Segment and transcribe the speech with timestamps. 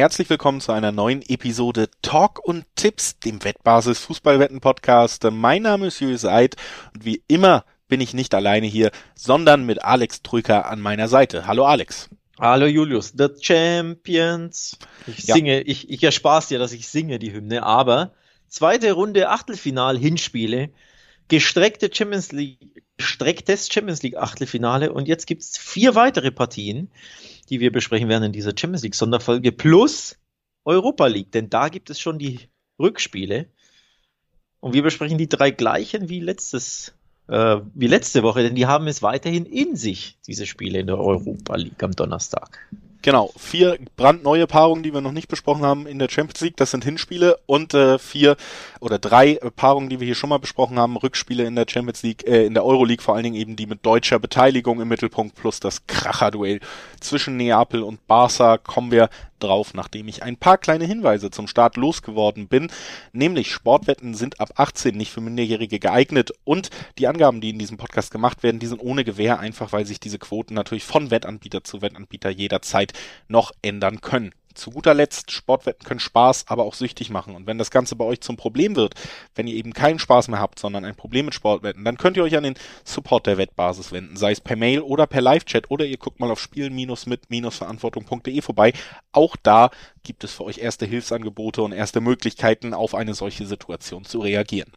[0.00, 5.24] herzlich willkommen zu einer neuen Episode Talk und Tipps, dem Wettbasis Fußballwetten Podcast.
[5.30, 6.56] Mein Name ist Julius Eid
[6.94, 11.46] und wie immer bin ich nicht alleine hier, sondern mit Alex Trücker an meiner Seite.
[11.46, 12.08] Hallo Alex.
[12.38, 14.78] Hallo Julius, The Champions.
[15.06, 15.34] Ich ja.
[15.34, 18.14] singe, ich, ich erspaß dir, dass ich singe die Hymne, aber
[18.48, 20.70] zweite Runde Achtelfinal Hinspiele,
[21.28, 26.90] gestreckte Champions League, gestrecktes Champions League Achtelfinale und jetzt gibt's vier weitere Partien
[27.50, 30.16] die wir besprechen werden in dieser Champions League Sonderfolge, plus
[30.64, 33.46] Europa League, denn da gibt es schon die Rückspiele.
[34.60, 36.94] Und wir besprechen die drei gleichen wie letztes,
[37.28, 40.98] äh, wie letzte Woche, denn die haben es weiterhin in sich, diese Spiele in der
[40.98, 42.58] Europa League am Donnerstag.
[43.02, 46.70] Genau, vier brandneue Paarungen, die wir noch nicht besprochen haben in der Champions League, das
[46.70, 48.36] sind Hinspiele und äh, vier
[48.78, 52.26] oder drei Paarungen, die wir hier schon mal besprochen haben, Rückspiele in der Champions League,
[52.26, 55.34] äh, in der Euro League vor allen Dingen eben die mit deutscher Beteiligung im Mittelpunkt
[55.34, 56.60] plus das Kracherduell
[57.00, 59.08] zwischen Neapel und Barca kommen wir
[59.42, 62.70] drauf, nachdem ich ein paar kleine Hinweise zum Start losgeworden bin.
[63.12, 67.76] Nämlich Sportwetten sind ab 18 nicht für Minderjährige geeignet und die Angaben, die in diesem
[67.76, 71.64] Podcast gemacht werden, die sind ohne Gewähr, einfach weil sich diese Quoten natürlich von Wettanbieter
[71.64, 72.92] zu Wettanbieter jederzeit
[73.28, 77.34] noch ändern können zu guter Letzt, Sportwetten können Spaß, aber auch süchtig machen.
[77.34, 78.94] Und wenn das Ganze bei euch zum Problem wird,
[79.34, 82.22] wenn ihr eben keinen Spaß mehr habt, sondern ein Problem mit Sportwetten, dann könnt ihr
[82.22, 85.84] euch an den Support der Wettbasis wenden, sei es per Mail oder per Live-Chat oder
[85.84, 88.72] ihr guckt mal auf spielen-mit-verantwortung.de vorbei.
[89.12, 89.70] Auch da
[90.02, 94.72] gibt es für euch erste Hilfsangebote und erste Möglichkeiten, auf eine solche Situation zu reagieren.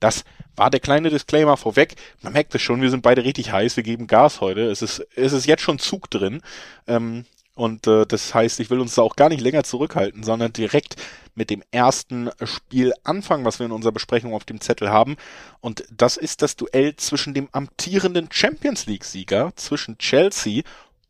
[0.00, 0.24] Das
[0.56, 1.94] war der kleine Disclaimer vorweg.
[2.20, 4.70] Man merkt es schon, wir sind beide richtig heiß, wir geben Gas heute.
[4.70, 6.42] Es ist, es ist jetzt schon Zug drin.
[6.86, 7.24] Ähm,
[7.54, 10.96] und äh, das heißt, ich will uns da auch gar nicht länger zurückhalten, sondern direkt
[11.36, 15.16] mit dem ersten Spiel anfangen, was wir in unserer Besprechung auf dem Zettel haben.
[15.60, 20.62] Und das ist das Duell zwischen dem amtierenden Champions League-Sieger, zwischen Chelsea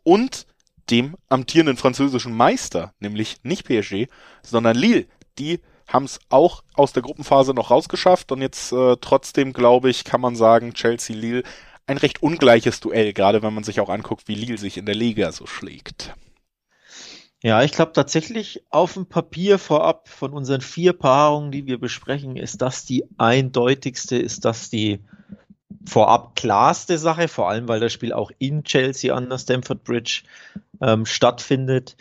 [0.03, 0.47] und
[0.91, 4.09] dem amtierenden französischen Meister, nämlich nicht PSG,
[4.43, 5.07] sondern Lille.
[5.39, 10.05] Die haben es auch aus der Gruppenphase noch rausgeschafft und jetzt äh, trotzdem, glaube ich,
[10.05, 11.43] kann man sagen, Chelsea-Lille
[11.87, 14.95] ein recht ungleiches Duell, gerade wenn man sich auch anguckt, wie Lille sich in der
[14.95, 16.15] Liga so schlägt.
[17.45, 22.39] Ja, ich glaube tatsächlich auf dem Papier vorab von unseren vier Paarungen, die wir besprechen,
[22.39, 25.01] ist das die eindeutigste, ist das die
[25.85, 30.23] vorab klarste Sache, vor allem weil das Spiel auch in Chelsea an der Stamford Bridge
[30.81, 31.99] ähm, stattfindet.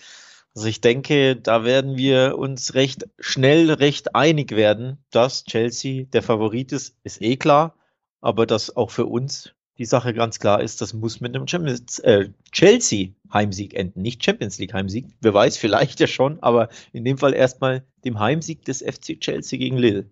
[0.55, 6.23] Also ich denke, da werden wir uns recht schnell recht einig werden, dass Chelsea der
[6.23, 7.75] Favorit ist, ist eh klar,
[8.21, 12.29] aber dass auch für uns die Sache ganz klar ist, das muss mit einem äh,
[12.51, 15.07] Chelsea Heimsieg enden, nicht Champions League Heimsieg.
[15.21, 19.57] Wer weiß, vielleicht ja schon, aber in dem Fall erstmal dem Heimsieg des FC Chelsea
[19.57, 20.05] gegen Lille.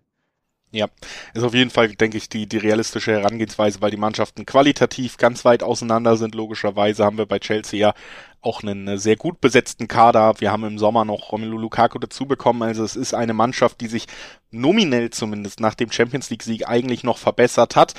[0.74, 0.88] Ja,
[1.34, 5.44] ist auf jeden Fall, denke ich, die, die realistische Herangehensweise, weil die Mannschaften qualitativ ganz
[5.44, 6.34] weit auseinander sind.
[6.34, 7.94] Logischerweise haben wir bei Chelsea ja
[8.40, 10.40] auch einen äh, sehr gut besetzten Kader.
[10.40, 12.62] Wir haben im Sommer noch Romelu Lukaku dazu bekommen.
[12.62, 14.06] Also es ist eine Mannschaft, die sich
[14.50, 17.92] nominell zumindest nach dem Champions League Sieg eigentlich noch verbessert hat.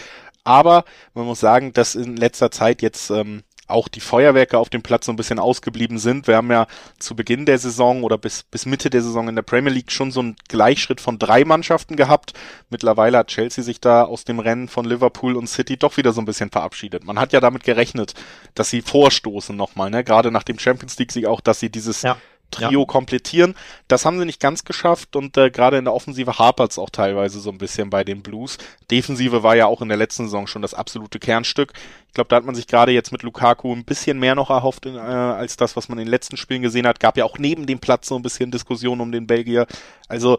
[0.43, 4.81] Aber man muss sagen, dass in letzter Zeit jetzt ähm, auch die Feuerwerke auf dem
[4.81, 6.27] Platz so ein bisschen ausgeblieben sind.
[6.27, 6.67] Wir haben ja
[6.99, 10.11] zu Beginn der Saison oder bis, bis Mitte der Saison in der Premier League schon
[10.11, 12.33] so einen Gleichschritt von drei Mannschaften gehabt.
[12.69, 16.21] Mittlerweile hat Chelsea sich da aus dem Rennen von Liverpool und City doch wieder so
[16.21, 17.05] ein bisschen verabschiedet.
[17.05, 18.13] Man hat ja damit gerechnet,
[18.53, 20.03] dass sie vorstoßen nochmal, ne?
[20.03, 22.17] Gerade nach dem Champions League Sieg auch, dass sie dieses ja.
[22.53, 22.85] Trio ja.
[22.85, 23.55] komplettieren.
[23.87, 26.89] Das haben sie nicht ganz geschafft und äh, gerade in der Offensive hapert es auch
[26.89, 28.57] teilweise so ein bisschen bei den Blues.
[28.89, 31.73] Defensive war ja auch in der letzten Saison schon das absolute Kernstück.
[32.07, 34.85] Ich glaube, da hat man sich gerade jetzt mit Lukaku ein bisschen mehr noch erhofft
[34.85, 36.99] äh, als das, was man in den letzten Spielen gesehen hat.
[36.99, 39.67] Gab ja auch neben dem Platz so ein bisschen Diskussion um den Belgier.
[40.07, 40.37] Also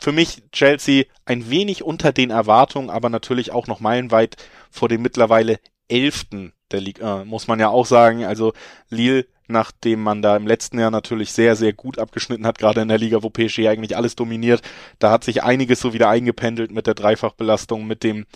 [0.00, 4.36] für mich Chelsea ein wenig unter den Erwartungen, aber natürlich auch noch meilenweit
[4.70, 8.24] vor dem mittlerweile elften der Liga, äh, muss man ja auch sagen.
[8.24, 8.52] Also
[8.88, 12.88] Lille nachdem man da im letzten Jahr natürlich sehr, sehr gut abgeschnitten hat, gerade in
[12.88, 14.62] der Liga, wo PSG eigentlich alles dominiert.
[14.98, 18.26] Da hat sich einiges so wieder eingependelt mit der Dreifachbelastung, mit dem,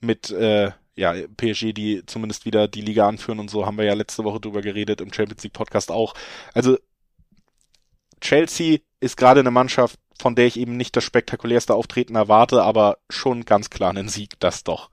[0.00, 3.94] mit, äh, ja, PSG, die zumindest wieder die Liga anführen und so, haben wir ja
[3.94, 6.14] letzte Woche drüber geredet, im Champions League Podcast auch.
[6.54, 6.78] Also,
[8.20, 12.98] Chelsea ist gerade eine Mannschaft, von der ich eben nicht das spektakulärste Auftreten erwarte, aber
[13.08, 14.90] schon ganz klar einen Sieg, das doch.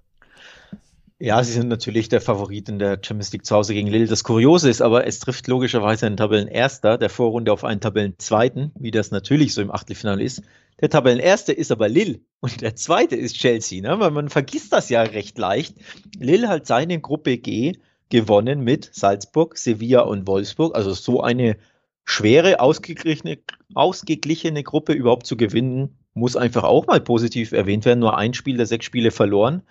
[1.19, 4.05] Ja, sie sind natürlich der Favorit in der Champions League zu Hause gegen Lille.
[4.05, 8.91] Das Kuriose ist aber, es trifft logischerweise einen Tabellenerster der Vorrunde auf einen Tabellenzweiten, wie
[8.91, 10.43] das natürlich so im Achtelfinale ist.
[10.79, 13.99] Der Tabellenerste ist aber Lille und der zweite ist Chelsea, ne?
[13.99, 15.77] weil man vergisst das ja recht leicht.
[16.19, 17.73] Lille hat seine Gruppe G
[18.09, 20.75] gewonnen mit Salzburg, Sevilla und Wolfsburg.
[20.75, 21.57] Also so eine
[22.05, 23.39] schwere, ausgeglichene,
[23.73, 28.01] ausgeglichene Gruppe überhaupt zu gewinnen, muss einfach auch mal positiv erwähnt werden.
[28.01, 29.63] Nur ein Spiel der sechs Spiele verloren.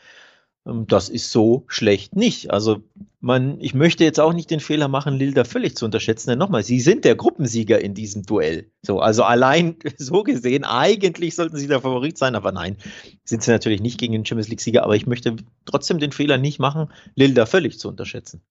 [0.66, 2.50] Ähm, das ist so schlecht nicht.
[2.50, 2.82] Also
[3.20, 6.30] man, ich möchte jetzt auch nicht den Fehler machen, Lilda völlig zu unterschätzen.
[6.30, 8.70] Denn nochmal, sie sind der Gruppensieger in diesem Duell.
[8.82, 12.76] So, also allein so gesehen, eigentlich sollten sie der Favorit sein, aber nein,
[13.24, 14.84] sind sie natürlich nicht gegen den Champions League-Sieger.
[14.84, 18.42] Aber ich möchte trotzdem den Fehler nicht machen, Lilda völlig zu unterschätzen.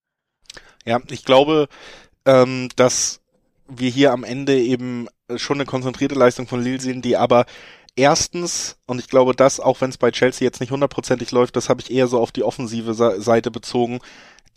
[0.85, 1.67] Ja, ich glaube,
[2.25, 3.21] ähm, dass
[3.67, 5.07] wir hier am Ende eben
[5.37, 7.45] schon eine konzentrierte Leistung von Lille sehen, die aber
[7.95, 11.69] erstens, und ich glaube das, auch wenn es bei Chelsea jetzt nicht hundertprozentig läuft, das
[11.69, 13.99] habe ich eher so auf die offensive Seite bezogen,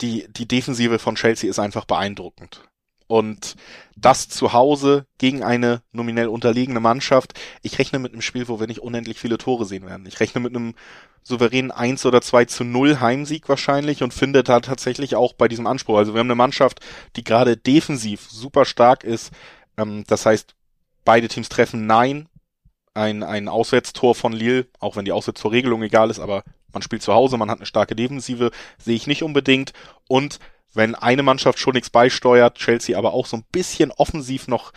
[0.01, 2.61] die, die Defensive von Chelsea ist einfach beeindruckend.
[3.07, 3.55] Und
[3.95, 7.33] das zu Hause gegen eine nominell unterlegene Mannschaft.
[7.63, 10.05] Ich rechne mit einem Spiel, wo wir nicht unendlich viele Tore sehen werden.
[10.05, 10.75] Ich rechne mit einem
[11.23, 15.65] souveränen 1 oder 2 zu 0 Heimsieg wahrscheinlich und finde da tatsächlich auch bei diesem
[15.65, 15.97] Anspruch.
[15.97, 16.81] Also wir haben eine Mannschaft,
[17.15, 19.31] die gerade defensiv super stark ist.
[19.75, 20.53] Ähm, das heißt,
[21.03, 22.29] beide Teams treffen Nein.
[22.99, 26.43] Ein, ein Auswärtstor von Lille, auch wenn die Auswärtstorregelung egal ist, aber
[26.73, 29.71] man spielt zu Hause, man hat eine starke Defensive, sehe ich nicht unbedingt.
[30.09, 30.39] Und
[30.73, 34.73] wenn eine Mannschaft schon nichts beisteuert, Chelsea aber auch so ein bisschen offensiv noch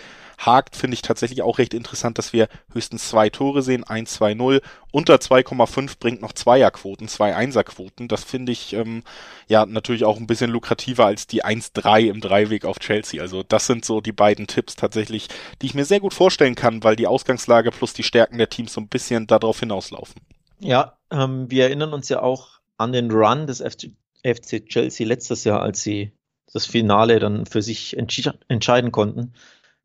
[0.47, 4.35] hakt, finde ich tatsächlich auch recht interessant, dass wir höchstens zwei Tore sehen, 1, 2,
[4.35, 4.61] 0.
[4.91, 8.09] Unter 2,5 bringt noch Zweierquoten, zwei Einserquoten.
[8.09, 9.03] Das finde ich ähm,
[9.49, 13.23] ja natürlich auch ein bisschen lukrativer als die 1-3 im Dreiweg auf Chelsea.
[13.23, 15.29] Also das sind so die beiden Tipps tatsächlich,
[15.61, 18.73] die ich mir sehr gut vorstellen kann, weil die Ausgangslage plus die Stärken der Teams
[18.73, 20.21] so ein bisschen darauf hinauslaufen.
[20.59, 23.93] Ja, ähm, wir erinnern uns ja auch an den Run des FC,
[24.25, 26.13] FC Chelsea letztes Jahr, als sie
[26.53, 29.35] das Finale dann für sich entscheiden konnten.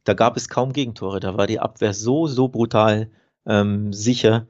[0.08, 1.20] Da gab es kaum Gegentore.
[1.20, 3.10] Da war die Abwehr so, so brutal
[3.46, 4.48] ähm, sicher.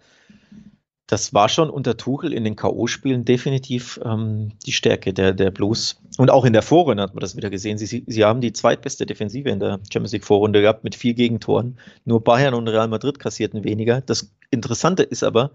[1.08, 6.00] Das war schon unter Tuchel in den K.O.-Spielen definitiv ähm, die Stärke der, der Blues.
[6.20, 7.80] Und auch in der Vorrunde hat man das wieder gesehen.
[7.80, 11.80] Sie, sie haben die zweitbeste Defensive in der Champions League Vorrunde gehabt mit vier Gegentoren.
[12.06, 14.02] Nur Bayern und Real Madrid kassierten weniger.
[14.02, 15.54] Das Interessante ist aber,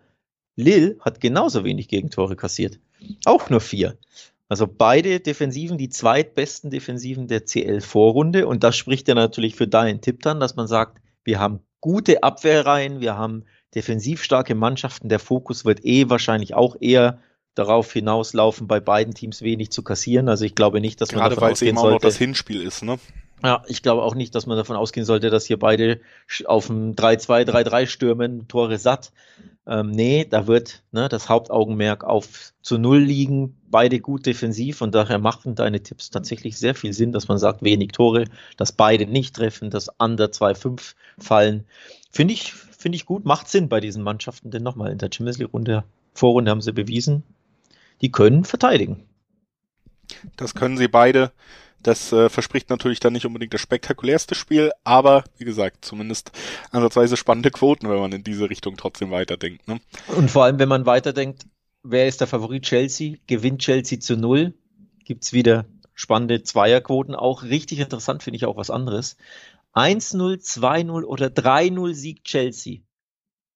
[0.56, 2.80] Lille hat genauso wenig Gegentore kassiert.
[3.24, 3.98] Auch nur vier.
[4.52, 8.46] Also beide Defensiven, die zweitbesten Defensiven der CL-Vorrunde.
[8.46, 12.22] Und das spricht ja natürlich für deinen Tipp dann, dass man sagt, wir haben gute
[12.22, 13.44] Abwehrreihen, wir haben
[13.74, 15.08] defensiv starke Mannschaften.
[15.08, 17.20] Der Fokus wird eh wahrscheinlich auch eher
[17.54, 20.28] darauf hinauslaufen, bei beiden Teams wenig zu kassieren.
[20.28, 22.60] Also ich glaube nicht, dass man Gerade davon weil es eben auch noch das Hinspiel
[22.60, 22.98] ist, ne?
[23.44, 26.00] Ja, ich glaube auch nicht, dass man davon ausgehen sollte, dass hier beide
[26.44, 29.12] auf dem 3-2, 3-3 stürmen, Tore satt.
[29.66, 34.94] Ähm, nee, da wird ne, das Hauptaugenmerk auf zu Null liegen, beide gut defensiv und
[34.94, 38.24] daher machen deine Tipps tatsächlich sehr viel Sinn, dass man sagt, wenig Tore,
[38.56, 41.64] dass beide nicht treffen, dass under 2-5 fallen.
[42.10, 45.38] Finde ich, finde ich gut, macht Sinn bei diesen Mannschaften, denn nochmal in der Champions
[45.38, 45.84] League Runde,
[46.14, 47.22] Vorrunde haben sie bewiesen,
[48.00, 49.04] die können verteidigen.
[50.36, 51.32] Das können sie beide.
[51.82, 56.32] Das äh, verspricht natürlich dann nicht unbedingt das spektakulärste Spiel, aber wie gesagt, zumindest
[56.70, 59.66] ansatzweise spannende Quoten, wenn man in diese Richtung trotzdem weiterdenkt.
[59.68, 59.80] Ne?
[60.16, 61.46] Und vor allem, wenn man weiterdenkt,
[61.82, 63.16] wer ist der Favorit Chelsea?
[63.26, 64.54] Gewinnt Chelsea zu null?
[65.04, 67.14] Gibt's wieder spannende Zweierquoten.
[67.14, 69.16] Auch richtig interessant finde ich auch was anderes.
[69.74, 72.80] 1-0, 2-0 oder 3-0 Sieg Chelsea.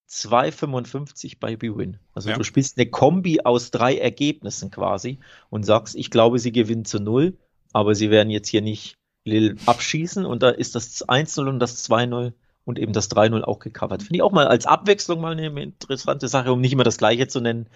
[0.09, 1.99] 2,55 bei B-Win.
[2.13, 2.37] Also ja.
[2.37, 5.19] du spielst eine Kombi aus drei Ergebnissen quasi
[5.51, 7.37] und sagst, ich glaube, sie gewinnen zu null,
[7.77, 11.87] aber sie werden jetzt hier nicht Lille abschießen und da ist das 1-0 und das
[11.87, 12.33] 2-0
[12.65, 14.03] und eben das 3-0 auch gecovert.
[14.03, 17.29] Finde ich auch mal als Abwechslung mal eine interessante Sache, um nicht immer das Gleiche
[17.29, 17.69] zu nennen,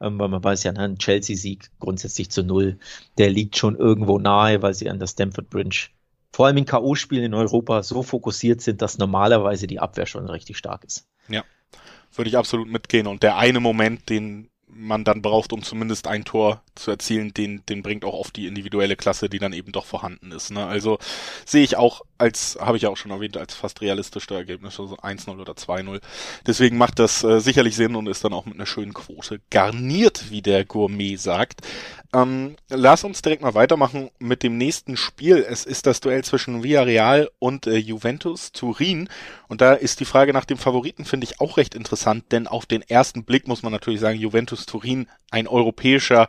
[0.00, 2.78] ähm, weil man weiß ja, ein Chelsea-Sieg grundsätzlich zu null,
[3.18, 5.88] der liegt schon irgendwo nahe, weil sie an der Stamford Bridge
[6.32, 10.56] vor allem in K.O.-Spielen in Europa so fokussiert sind, dass normalerweise die Abwehr schon richtig
[10.56, 11.06] stark ist.
[11.28, 11.44] Ja,
[12.14, 13.06] würde ich absolut mitgehen.
[13.06, 14.48] Und der eine Moment, den
[14.82, 18.46] man dann braucht, um zumindest ein Tor zu erzielen, den, den bringt auch oft die
[18.46, 20.50] individuelle Klasse, die dann eben doch vorhanden ist.
[20.50, 20.66] Ne?
[20.66, 20.98] Also
[21.44, 24.96] sehe ich auch als, habe ich ja auch schon erwähnt, als fast realistischste Ergebnis, also
[24.96, 26.00] 1-0 oder 2-0.
[26.46, 30.30] Deswegen macht das äh, sicherlich Sinn und ist dann auch mit einer schönen Quote garniert,
[30.30, 31.62] wie der Gourmet sagt.
[32.14, 35.46] Ähm, lass uns direkt mal weitermachen mit dem nächsten Spiel.
[35.48, 39.08] Es ist das Duell zwischen Villarreal und äh, Juventus Turin.
[39.48, 42.66] Und da ist die Frage nach dem Favoriten, finde ich, auch recht interessant, denn auf
[42.66, 46.28] den ersten Blick muss man natürlich sagen, Juventus Turin, ein europäischer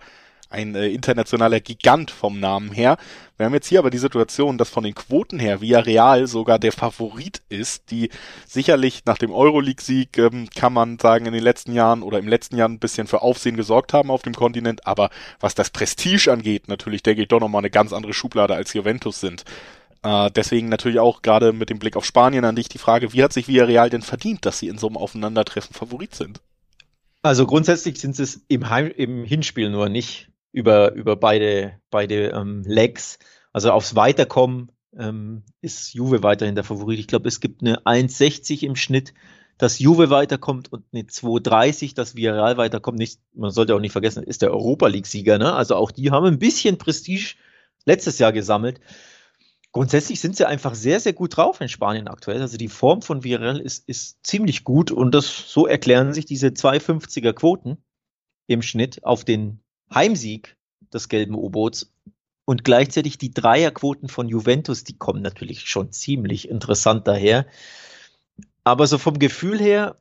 [0.54, 2.98] ein äh, internationaler Gigant vom Namen her.
[3.38, 6.72] Wir haben jetzt hier aber die Situation, dass von den Quoten her Villarreal sogar der
[6.72, 8.10] Favorit ist, die
[8.48, 12.56] sicherlich nach dem Euroleague-Sieg, ähm, kann man sagen, in den letzten Jahren oder im letzten
[12.56, 16.68] Jahr ein bisschen für Aufsehen gesorgt haben auf dem Kontinent, aber was das Prestige angeht,
[16.68, 19.44] natürlich, denke ich doch nochmal eine ganz andere Schublade als Juventus sind.
[20.04, 23.24] Äh, deswegen natürlich auch gerade mit dem Blick auf Spanien an dich die Frage, wie
[23.24, 26.42] hat sich Villarreal denn verdient, dass sie in so einem Aufeinandertreffen Favorit sind?
[27.24, 32.64] Also grundsätzlich sind es im, Heim, im Hinspiel nur nicht über, über beide, beide ähm,
[32.66, 33.20] Legs.
[33.52, 37.00] Also aufs Weiterkommen ähm, ist Juve weiterhin der Favorit.
[37.00, 39.14] Ich glaube, es gibt eine 1,60 im Schnitt.
[39.60, 42.98] dass Juve weiterkommt und eine 2,30, dass Villarreal weiterkommt.
[42.98, 45.54] Nicht, man sollte auch nicht vergessen, ist der Europa League-Sieger, ne?
[45.54, 47.36] Also auch die haben ein bisschen Prestige
[47.86, 48.80] letztes Jahr gesammelt.
[49.72, 52.42] Grundsätzlich sind sie einfach sehr, sehr gut drauf in Spanien aktuell.
[52.42, 56.48] Also die Form von Villarreal ist, ist ziemlich gut und das, so erklären sich diese
[56.48, 57.78] 2,50er Quoten
[58.48, 59.63] im Schnitt auf den
[59.94, 60.56] Heimsieg
[60.94, 61.92] des gelben U-Boots
[62.46, 67.46] und gleichzeitig die Dreierquoten von Juventus, die kommen natürlich schon ziemlich interessant daher.
[68.64, 69.98] Aber so vom Gefühl her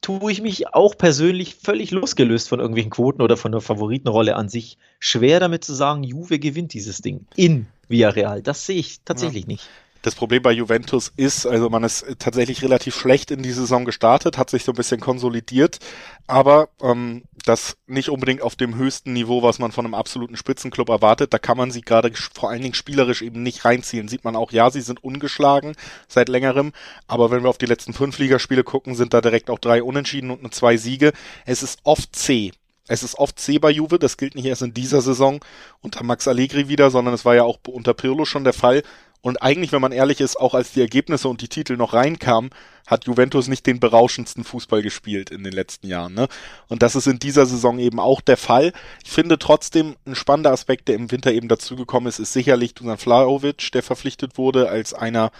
[0.00, 4.48] tue ich mich auch persönlich völlig losgelöst von irgendwelchen Quoten oder von der Favoritenrolle an
[4.48, 8.42] sich schwer damit zu sagen, Juve gewinnt dieses Ding in Villarreal.
[8.42, 9.48] Das sehe ich tatsächlich ja.
[9.48, 9.68] nicht.
[10.02, 14.36] Das Problem bei Juventus ist, also man ist tatsächlich relativ schlecht in die Saison gestartet,
[14.36, 15.78] hat sich so ein bisschen konsolidiert,
[16.26, 20.88] aber ähm, das nicht unbedingt auf dem höchsten Niveau, was man von einem absoluten Spitzenclub
[20.88, 21.32] erwartet.
[21.32, 24.08] Da kann man sie gerade vor allen Dingen spielerisch eben nicht reinziehen.
[24.08, 25.76] Sieht man auch, ja, sie sind ungeschlagen
[26.08, 26.72] seit längerem,
[27.06, 30.32] aber wenn wir auf die letzten fünf Ligaspiele gucken, sind da direkt auch drei Unentschieden
[30.32, 31.12] und zwei Siege.
[31.46, 32.50] Es ist oft zäh.
[32.88, 35.40] Es ist oft zäh bei Juve, das gilt nicht erst in dieser Saison
[35.80, 38.82] unter Max Allegri wieder, sondern es war ja auch unter Pirlo schon der Fall.
[39.22, 42.50] Und eigentlich, wenn man ehrlich ist, auch als die Ergebnisse und die Titel noch reinkamen,
[42.88, 46.14] hat Juventus nicht den berauschendsten Fußball gespielt in den letzten Jahren.
[46.14, 46.26] Ne?
[46.66, 48.72] Und das ist in dieser Saison eben auch der Fall.
[49.04, 52.98] Ich finde trotzdem ein spannender Aspekt, der im Winter eben dazugekommen ist, ist sicherlich Dusan
[52.98, 55.30] Flaovic, der verpflichtet wurde als einer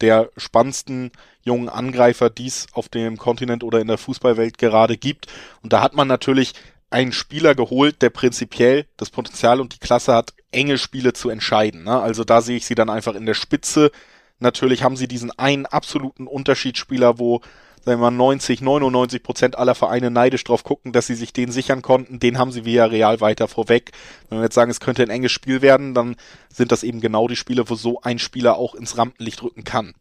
[0.00, 1.10] der spannendsten
[1.42, 5.26] jungen Angreifer, die es auf dem Kontinent oder in der Fußballwelt gerade gibt.
[5.62, 6.52] Und da hat man natürlich
[6.90, 11.84] einen Spieler geholt, der prinzipiell das Potenzial und die Klasse hat, enge Spiele zu entscheiden.
[11.84, 12.00] Ne?
[12.00, 13.90] Also da sehe ich sie dann einfach in der Spitze.
[14.38, 17.40] Natürlich haben sie diesen einen absoluten Unterschiedsspieler, wo
[17.84, 21.50] sagen wir mal 90, 99 Prozent aller Vereine neidisch drauf gucken, dass sie sich den
[21.50, 22.20] sichern konnten.
[22.20, 23.90] Den haben sie via Real weiter vorweg.
[24.28, 26.16] Wenn wir jetzt sagen, es könnte ein enges Spiel werden, dann
[26.48, 29.94] sind das eben genau die Spiele, wo so ein Spieler auch ins Rampenlicht rücken kann.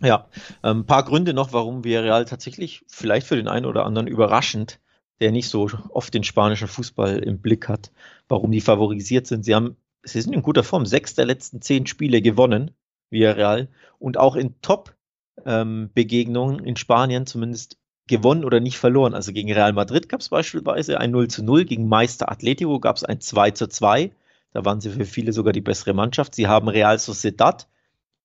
[0.00, 0.28] Ja,
[0.62, 4.78] ein paar Gründe noch, warum Villarreal tatsächlich vielleicht für den einen oder anderen überraschend
[5.20, 7.92] der nicht so oft den spanischen Fußball im Blick hat,
[8.28, 9.44] warum die favorisiert sind.
[9.44, 12.70] Sie haben, sie sind in guter Form, sechs der letzten zehn Spiele gewonnen,
[13.10, 19.14] Villarreal, und auch in Top-Begegnungen ähm, in Spanien zumindest gewonnen oder nicht verloren.
[19.14, 22.96] Also gegen Real Madrid gab es beispielsweise ein 0 zu 0, gegen Meister Atletico gab
[22.96, 24.10] es ein 2 zu 2.
[24.52, 26.34] Da waren sie für viele sogar die bessere Mannschaft.
[26.34, 27.68] Sie haben Real Sociedad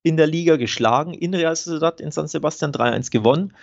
[0.02, 3.54] in der Liga geschlagen, in Real Sociedad in San Sebastian 3-1 gewonnen.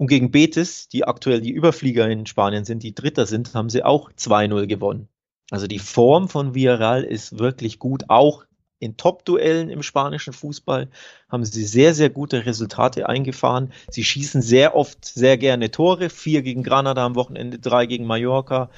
[0.00, 3.82] Und gegen Betis, die aktuell die Überflieger in Spanien sind, die Dritter sind, haben sie
[3.82, 5.08] auch 2-0 gewonnen.
[5.50, 8.04] Also die Form von Villarreal ist wirklich gut.
[8.08, 8.46] Auch
[8.78, 10.88] in Top-Duellen im spanischen Fußball
[11.28, 13.74] haben sie sehr, sehr gute Resultate eingefahren.
[13.90, 16.08] Sie schießen sehr oft sehr gerne Tore.
[16.08, 18.70] Vier gegen Granada am Wochenende, drei gegen Mallorca.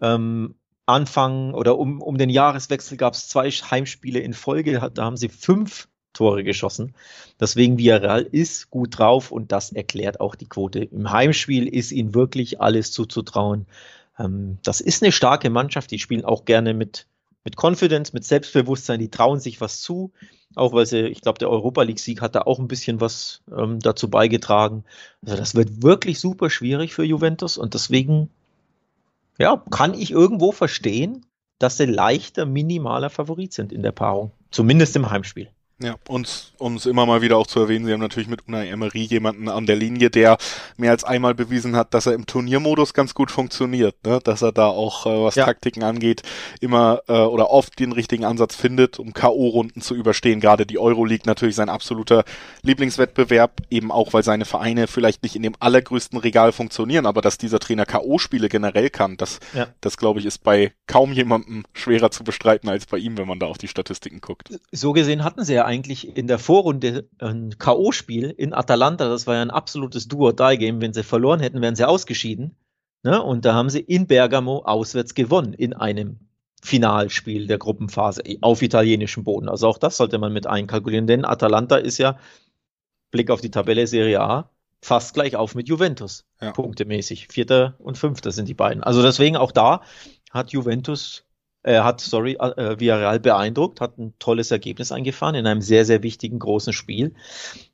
[0.00, 0.54] Ähm,
[0.86, 4.88] Anfang oder um, um den Jahreswechsel gab es zwei Heimspiele in Folge.
[4.94, 6.94] Da haben sie fünf Tore geschossen.
[7.38, 10.80] Deswegen Villarreal ist gut drauf und das erklärt auch die Quote.
[10.80, 13.66] Im Heimspiel ist ihnen wirklich alles zuzutrauen.
[14.18, 17.06] Ähm, das ist eine starke Mannschaft, die spielen auch gerne mit,
[17.44, 20.12] mit Confidence, mit Selbstbewusstsein, die trauen sich was zu.
[20.56, 23.78] Auch weil sie, ich glaube, der Europa League-Sieg hat da auch ein bisschen was ähm,
[23.78, 24.84] dazu beigetragen.
[25.24, 28.30] Also das wird wirklich super schwierig für Juventus und deswegen,
[29.38, 31.24] ja, kann ich irgendwo verstehen,
[31.60, 34.32] dass sie leichter minimaler Favorit sind in der Paarung.
[34.50, 35.50] Zumindest im Heimspiel.
[35.82, 39.00] Ja, uns, uns immer mal wieder auch zu erwähnen, sie haben natürlich mit Unai Emery
[39.00, 40.36] jemanden an der Linie, der
[40.76, 44.20] mehr als einmal bewiesen hat, dass er im Turniermodus ganz gut funktioniert, ne?
[44.22, 45.46] dass er da auch, äh, was ja.
[45.46, 46.20] Taktiken angeht,
[46.60, 50.40] immer äh, oder oft den richtigen Ansatz findet, um K.O.-Runden zu überstehen.
[50.40, 52.24] Gerade die Euroleague natürlich sein absoluter
[52.60, 57.38] Lieblingswettbewerb, eben auch, weil seine Vereine vielleicht nicht in dem allergrößten Regal funktionieren, aber dass
[57.38, 59.68] dieser Trainer K.O.-Spiele generell kann, das, ja.
[59.80, 63.38] das glaube ich, ist bei kaum jemandem schwerer zu bestreiten als bei ihm, wenn man
[63.38, 64.50] da auf die Statistiken guckt.
[64.72, 69.08] So gesehen hatten sie ja eigentlich in der Vorrunde ein K.O.-Spiel in Atalanta.
[69.08, 70.80] Das war ja ein absolutes Do-or-Die-Game.
[70.80, 72.56] Wenn sie verloren hätten, wären sie ausgeschieden.
[73.04, 73.22] Ne?
[73.22, 76.18] Und da haben sie in Bergamo auswärts gewonnen in einem
[76.60, 79.48] Finalspiel der Gruppenphase auf italienischem Boden.
[79.48, 82.18] Also auch das sollte man mit einkalkulieren, denn Atalanta ist ja,
[83.12, 84.50] Blick auf die Tabelle Serie A,
[84.82, 86.50] fast gleich auf mit Juventus, ja.
[86.50, 87.28] punktemäßig.
[87.28, 88.82] Vierter und Fünfter sind die beiden.
[88.82, 89.82] Also deswegen auch da
[90.30, 91.24] hat Juventus
[91.62, 96.02] er hat, sorry, äh, Villarreal beeindruckt, hat ein tolles Ergebnis eingefahren in einem sehr, sehr
[96.02, 97.14] wichtigen großen Spiel.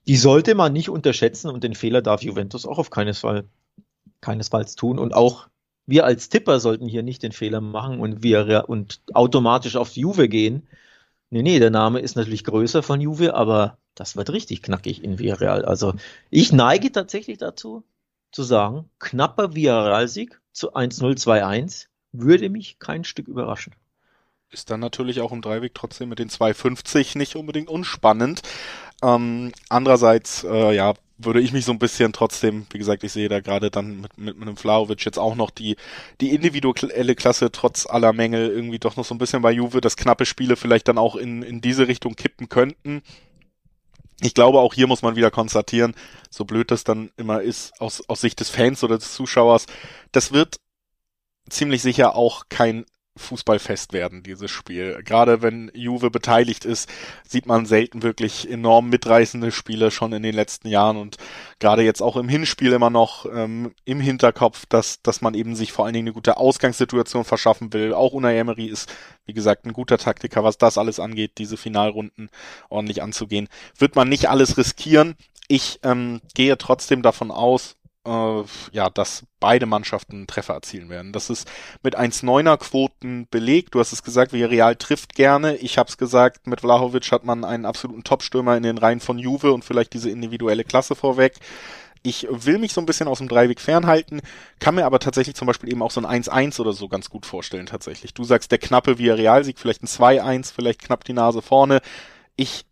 [0.09, 3.45] Die sollte man nicht unterschätzen und den Fehler darf Juventus auch auf keines Fall,
[4.21, 5.49] keinesfalls tun und auch
[5.87, 10.29] wir als Tipper sollten hier nicht den Fehler machen und wir und automatisch auf Juve
[10.29, 10.67] gehen.
[11.31, 15.19] Nee, nee, der Name ist natürlich größer von Juve, aber das wird richtig knackig in
[15.19, 15.65] Villarreal.
[15.65, 15.95] Also
[16.31, 17.85] ich neige tatsächlich dazu
[18.33, 21.87] zu sagen, knapper Villarreal-Sieg zu 1-0-2-1
[22.21, 23.75] würde mich kein Stück überraschen.
[24.51, 28.43] Ist dann natürlich auch im Dreiweg trotzdem mit den 250 nicht unbedingt unspannend.
[29.03, 33.29] Ähm, andererseits, äh, ja, würde ich mich so ein bisschen trotzdem, wie gesagt, ich sehe
[33.29, 35.77] da gerade dann mit, mit, mit einem Flauwitsch jetzt auch noch die,
[36.21, 39.97] die individuelle Klasse trotz aller Mängel irgendwie doch noch so ein bisschen bei Juve, dass
[39.97, 43.03] knappe Spiele vielleicht dann auch in, in diese Richtung kippen könnten.
[44.21, 45.95] Ich glaube, auch hier muss man wieder konstatieren,
[46.31, 49.67] so blöd das dann immer ist, aus, aus Sicht des Fans oder des Zuschauers,
[50.13, 50.57] das wird
[51.49, 52.85] ziemlich sicher auch kein
[53.17, 55.03] Fußballfest werden, dieses Spiel.
[55.03, 56.89] Gerade wenn Juve beteiligt ist,
[57.27, 61.17] sieht man selten wirklich enorm mitreißende Spiele schon in den letzten Jahren und
[61.59, 65.73] gerade jetzt auch im Hinspiel immer noch ähm, im Hinterkopf, dass, dass man eben sich
[65.73, 67.95] vor allen Dingen eine gute Ausgangssituation verschaffen will.
[67.95, 68.93] Auch Unai Emery ist,
[69.25, 72.29] wie gesagt, ein guter Taktiker, was das alles angeht, diese Finalrunden
[72.69, 73.49] ordentlich anzugehen.
[73.79, 75.17] Wird man nicht alles riskieren.
[75.49, 77.77] Ich ähm, gehe trotzdem davon aus,
[78.07, 81.13] äh, ja, dass beide Mannschaften Treffer erzielen werden.
[81.13, 81.49] Das ist
[81.83, 83.75] mit 1,9er Quoten belegt.
[83.75, 85.57] Du hast es gesagt, Real trifft gerne.
[85.57, 89.19] Ich habe es gesagt, mit Vlahovic hat man einen absoluten Topstürmer in den Reihen von
[89.19, 91.35] Juve und vielleicht diese individuelle Klasse vorweg.
[92.03, 94.21] Ich will mich so ein bisschen aus dem Dreiweg fernhalten,
[94.61, 97.27] kann mir aber tatsächlich zum Beispiel eben auch so ein 1-1 oder so ganz gut
[97.27, 98.15] vorstellen tatsächlich.
[98.15, 101.81] Du sagst, der knappe Villarreal-Sieg, vielleicht ein 2-1, vielleicht knapp die Nase vorne.
[102.37, 102.66] Ich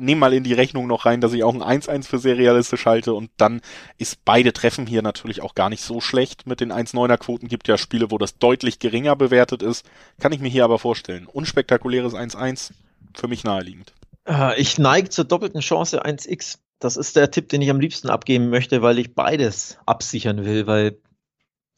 [0.00, 2.86] nehme mal in die Rechnung noch rein, dass ich auch ein 1-1 für sehr realistisch
[2.86, 3.60] halte und dann
[3.98, 6.46] ist beide Treffen hier natürlich auch gar nicht so schlecht.
[6.46, 9.84] Mit den 1-9er Quoten gibt ja Spiele, wo das deutlich geringer bewertet ist.
[10.18, 11.26] Kann ich mir hier aber vorstellen.
[11.26, 12.72] Unspektakuläres 1-1,
[13.14, 13.92] für mich naheliegend.
[14.26, 16.58] Äh, ich neige zur doppelten Chance 1x.
[16.78, 20.66] Das ist der Tipp, den ich am liebsten abgeben möchte, weil ich beides absichern will,
[20.66, 20.98] weil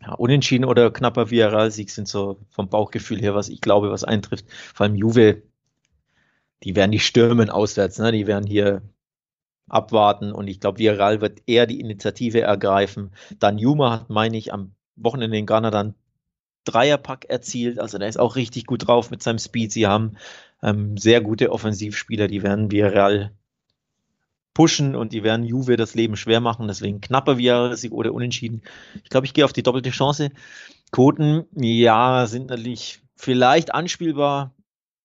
[0.00, 4.46] ja, unentschieden oder knapper Villarreal-Sieg sind so vom Bauchgefühl her, was ich glaube, was eintrifft.
[4.74, 5.42] Vor allem Juve
[6.64, 8.12] die werden nicht stürmen auswärts, ne?
[8.12, 8.82] die werden hier
[9.68, 13.12] abwarten und ich glaube, Viral wird eher die Initiative ergreifen.
[13.38, 15.94] Dan Juma hat, meine ich, am Wochenende in Ghana dann
[16.64, 19.72] Dreierpack erzielt, also der ist auch richtig gut drauf mit seinem Speed.
[19.72, 20.16] Sie haben
[20.62, 23.32] ähm, sehr gute Offensivspieler, die werden Viral
[24.54, 28.62] pushen und die werden Juve das Leben schwer machen, deswegen knapper Viral-Sieg oder unentschieden.
[29.02, 30.30] Ich glaube, ich gehe auf die doppelte Chance.
[30.92, 34.54] Quoten, ja, sind natürlich vielleicht anspielbar.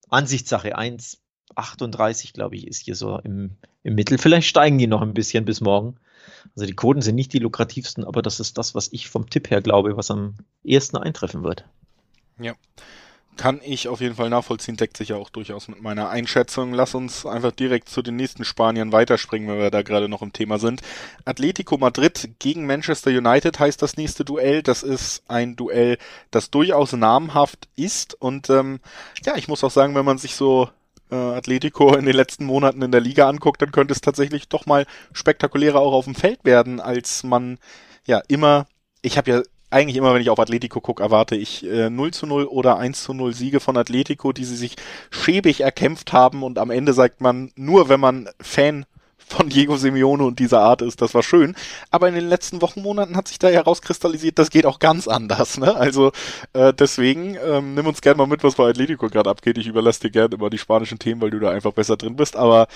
[0.10, 1.22] Ansichtssache 1
[1.58, 3.52] 38, glaube ich, ist hier so im,
[3.84, 4.18] im Mittel.
[4.18, 5.98] Vielleicht steigen die noch ein bisschen bis morgen.
[6.56, 9.50] Also die Quoten sind nicht die lukrativsten, aber das ist das, was ich vom Tipp
[9.50, 11.66] her glaube, was am ehesten eintreffen wird.
[12.40, 12.54] Ja.
[13.36, 16.74] Kann ich auf jeden Fall nachvollziehen, deckt sich ja auch durchaus mit meiner Einschätzung.
[16.74, 20.34] Lass uns einfach direkt zu den nächsten Spaniern weiterspringen, wenn wir da gerade noch im
[20.34, 20.82] Thema sind.
[21.24, 24.64] Atletico Madrid gegen Manchester United heißt das nächste Duell.
[24.64, 26.00] Das ist ein Duell,
[26.32, 28.16] das durchaus namhaft ist.
[28.16, 28.80] Und ähm,
[29.24, 30.70] ja, ich muss auch sagen, wenn man sich so
[31.12, 34.66] äh, Atletico in den letzten Monaten in der Liga anguckt, dann könnte es tatsächlich doch
[34.66, 37.58] mal spektakulärer auch auf dem Feld werden, als man
[38.06, 38.68] ja immer,
[39.02, 42.26] ich habe ja eigentlich immer, wenn ich auf Atletico gucke, erwarte ich äh, 0 zu
[42.26, 44.76] 0 oder 1 zu 0 Siege von Atletico, die sie sich
[45.12, 48.86] schäbig erkämpft haben und am Ende sagt man, nur wenn man Fan
[49.28, 51.56] von Diego Simeone und dieser Art ist, das war schön.
[51.92, 55.58] Aber in den letzten Wochen, Monaten hat sich da herauskristallisiert, das geht auch ganz anders.
[55.58, 55.76] Ne?
[55.76, 56.12] Also
[56.54, 59.58] äh, deswegen ähm, nimm uns gerne mal mit, was bei Atletico gerade abgeht.
[59.58, 62.36] Ich überlasse dir gerne immer die spanischen Themen, weil du da einfach besser drin bist.
[62.36, 62.68] Aber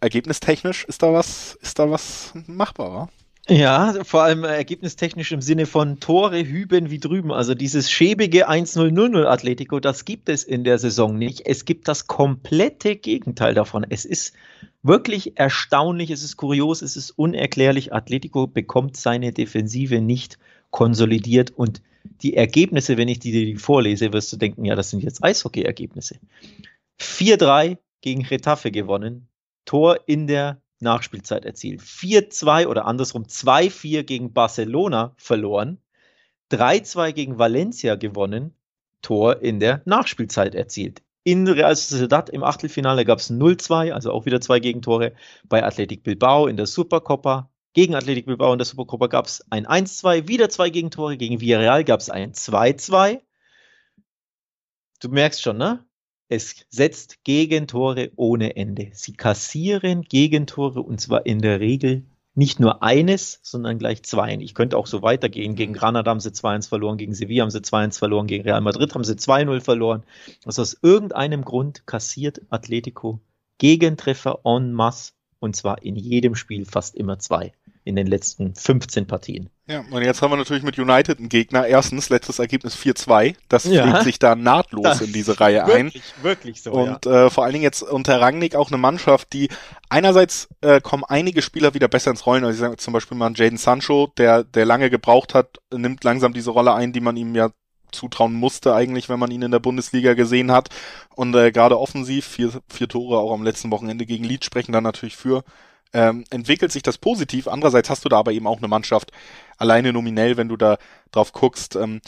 [0.00, 3.08] ergebnistechnisch ist da was, ist da was machbar, wa?
[3.50, 7.32] Ja, vor allem ergebnistechnisch im Sinne von Tore hüben wie drüben.
[7.32, 11.46] Also dieses schäbige 1-0-0-0 Atletico, das gibt es in der Saison nicht.
[11.46, 13.86] Es gibt das komplette Gegenteil davon.
[13.88, 14.34] Es ist
[14.82, 17.94] wirklich erstaunlich, es ist kurios, es ist unerklärlich.
[17.94, 20.38] Atletico bekommt seine Defensive nicht
[20.70, 21.80] konsolidiert und
[22.20, 26.16] die Ergebnisse, wenn ich die dir vorlese, wirst du denken, ja, das sind jetzt Eishockey-Ergebnisse.
[27.00, 29.28] 4-3 gegen Retafe gewonnen,
[29.64, 31.80] Tor in der Nachspielzeit erzielt.
[31.80, 35.78] 4-2 oder andersrum 2-4 gegen Barcelona verloren.
[36.52, 38.54] 3-2 gegen Valencia gewonnen.
[39.02, 41.02] Tor in der Nachspielzeit erzielt.
[41.24, 45.14] In Real Sociedad im Achtelfinale gab es 0-2, also auch wieder zwei Gegentore.
[45.48, 47.50] Bei Athletic Bilbao in der Supercopa.
[47.74, 51.16] Gegen Athletic Bilbao in der Supercopa gab es ein 1-2, wieder zwei Gegentore.
[51.16, 53.20] Gegen Villarreal gab es ein 2-2.
[55.00, 55.84] Du merkst schon, ne?
[56.30, 58.90] Es setzt Gegentore ohne Ende.
[58.92, 64.34] Sie kassieren Gegentore und zwar in der Regel nicht nur eines, sondern gleich zwei.
[64.34, 65.56] Ich könnte auch so weitergehen.
[65.56, 68.94] Gegen Granada haben sie 2-1 verloren, gegen Sevilla haben sie 2-1 verloren, gegen Real Madrid
[68.94, 70.04] haben sie 2-0 verloren.
[70.44, 73.20] Also aus irgendeinem Grund kassiert Atletico
[73.56, 77.52] Gegentreffer en masse und zwar in jedem Spiel fast immer zwei
[77.84, 79.50] in den letzten 15 Partien.
[79.66, 81.66] Ja, und jetzt haben wir natürlich mit United einen Gegner.
[81.66, 83.36] Erstens, letztes Ergebnis 4-2.
[83.48, 86.24] Das ja, pflegt sich da nahtlos in diese Reihe wirklich, ein.
[86.24, 86.72] Wirklich so.
[86.72, 87.26] Und ja.
[87.26, 89.48] äh, vor allen Dingen jetzt unter Rangnick auch eine Mannschaft, die
[89.90, 92.44] einerseits äh, kommen einige Spieler wieder besser ins Rollen.
[92.44, 96.32] Also ich sage zum Beispiel mal Jaden Sancho, der, der lange gebraucht hat, nimmt langsam
[96.32, 97.50] diese Rolle ein, die man ihm ja
[97.92, 100.68] zutrauen musste eigentlich, wenn man ihn in der Bundesliga gesehen hat.
[101.14, 104.84] Und äh, gerade offensiv, vier, vier Tore auch am letzten Wochenende gegen Leeds sprechen dann
[104.84, 105.44] natürlich für
[105.92, 107.48] ähm, entwickelt sich das positiv.
[107.48, 109.12] Andererseits hast du da aber eben auch eine Mannschaft,
[109.56, 110.78] alleine nominell, wenn du da
[111.10, 111.76] drauf guckst.
[111.76, 112.00] Ähm,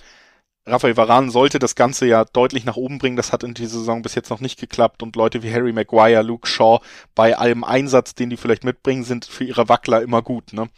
[0.67, 3.17] Raphael Varan sollte das Ganze ja deutlich nach oben bringen.
[3.17, 5.03] Das hat in dieser Saison bis jetzt noch nicht geklappt.
[5.03, 6.81] Und Leute wie Harry Maguire, Luke Shaw,
[7.15, 10.53] bei allem Einsatz, den die vielleicht mitbringen, sind für ihre Wackler immer gut.
[10.53, 10.69] Ne?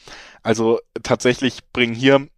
[0.43, 2.29] Also tatsächlich bringen hier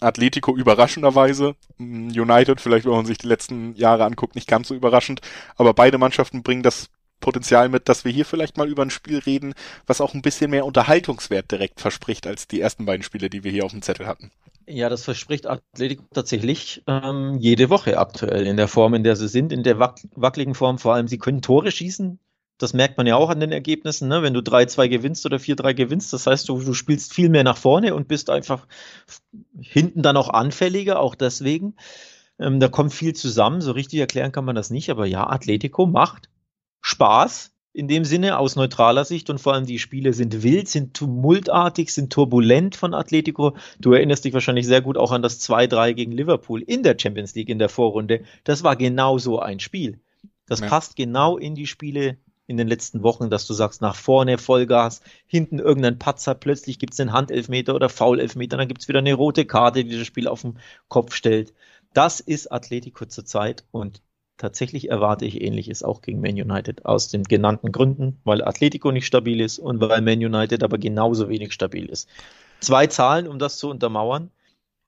[0.00, 1.54] Atletico überraschenderweise.
[1.78, 5.20] United, vielleicht wenn man sich die letzten Jahre anguckt, nicht ganz so überraschend.
[5.56, 9.18] Aber beide Mannschaften bringen das Potenzial mit, dass wir hier vielleicht mal über ein Spiel
[9.18, 9.54] reden,
[9.86, 13.50] was auch ein bisschen mehr Unterhaltungswert direkt verspricht als die ersten beiden Spiele, die wir
[13.50, 14.30] hier auf dem Zettel hatten.
[14.66, 19.28] Ja, das verspricht Atletico tatsächlich ähm, jede Woche aktuell in der Form, in der sie
[19.28, 20.78] sind, in der wack wackeligen Form.
[20.78, 22.18] Vor allem, sie können Tore schießen.
[22.58, 24.22] Das merkt man ja auch an den Ergebnissen, ne?
[24.22, 26.12] wenn du 3-2 gewinnst oder 4-3 gewinnst.
[26.12, 28.66] Das heißt, du, du spielst viel mehr nach vorne und bist einfach
[29.58, 31.76] hinten dann auch anfälliger, auch deswegen.
[32.38, 33.62] Ähm, da kommt viel zusammen.
[33.62, 34.90] So richtig erklären kann man das nicht.
[34.90, 36.28] Aber ja, Atletico macht
[36.80, 40.94] Spaß in dem Sinne aus neutraler Sicht und vor allem die Spiele sind wild, sind
[40.94, 43.56] tumultartig, sind turbulent von Atletico.
[43.78, 47.34] Du erinnerst dich wahrscheinlich sehr gut auch an das 2-3 gegen Liverpool in der Champions
[47.36, 48.22] League in der Vorrunde.
[48.42, 50.00] Das war genau so ein Spiel.
[50.46, 50.66] Das ja.
[50.66, 52.16] passt genau in die Spiele
[52.48, 56.94] in den letzten Wochen, dass du sagst, nach vorne Vollgas, hinten irgendein Patzer, plötzlich gibt
[56.94, 60.26] es einen Handelfmeter oder Foulelfmeter, dann gibt es wieder eine rote Karte, die das Spiel
[60.26, 61.52] auf den Kopf stellt.
[61.92, 64.02] Das ist Atletico zurzeit und
[64.38, 66.86] tatsächlich erwarte ich ähnliches auch gegen Man United.
[66.86, 71.28] Aus den genannten Gründen, weil Atletico nicht stabil ist und weil Man United aber genauso
[71.28, 72.08] wenig stabil ist.
[72.60, 74.30] Zwei Zahlen, um das zu untermauern.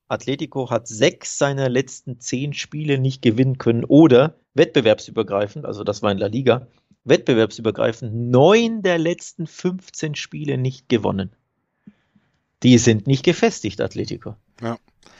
[0.07, 6.11] Atletico hat sechs seiner letzten zehn Spiele nicht gewinnen können oder wettbewerbsübergreifend, also das war
[6.11, 6.67] in La Liga,
[7.05, 11.31] wettbewerbsübergreifend neun der letzten 15 Spiele nicht gewonnen.
[12.63, 14.35] Die sind nicht gefestigt, Atletico.
[14.61, 14.77] Ja.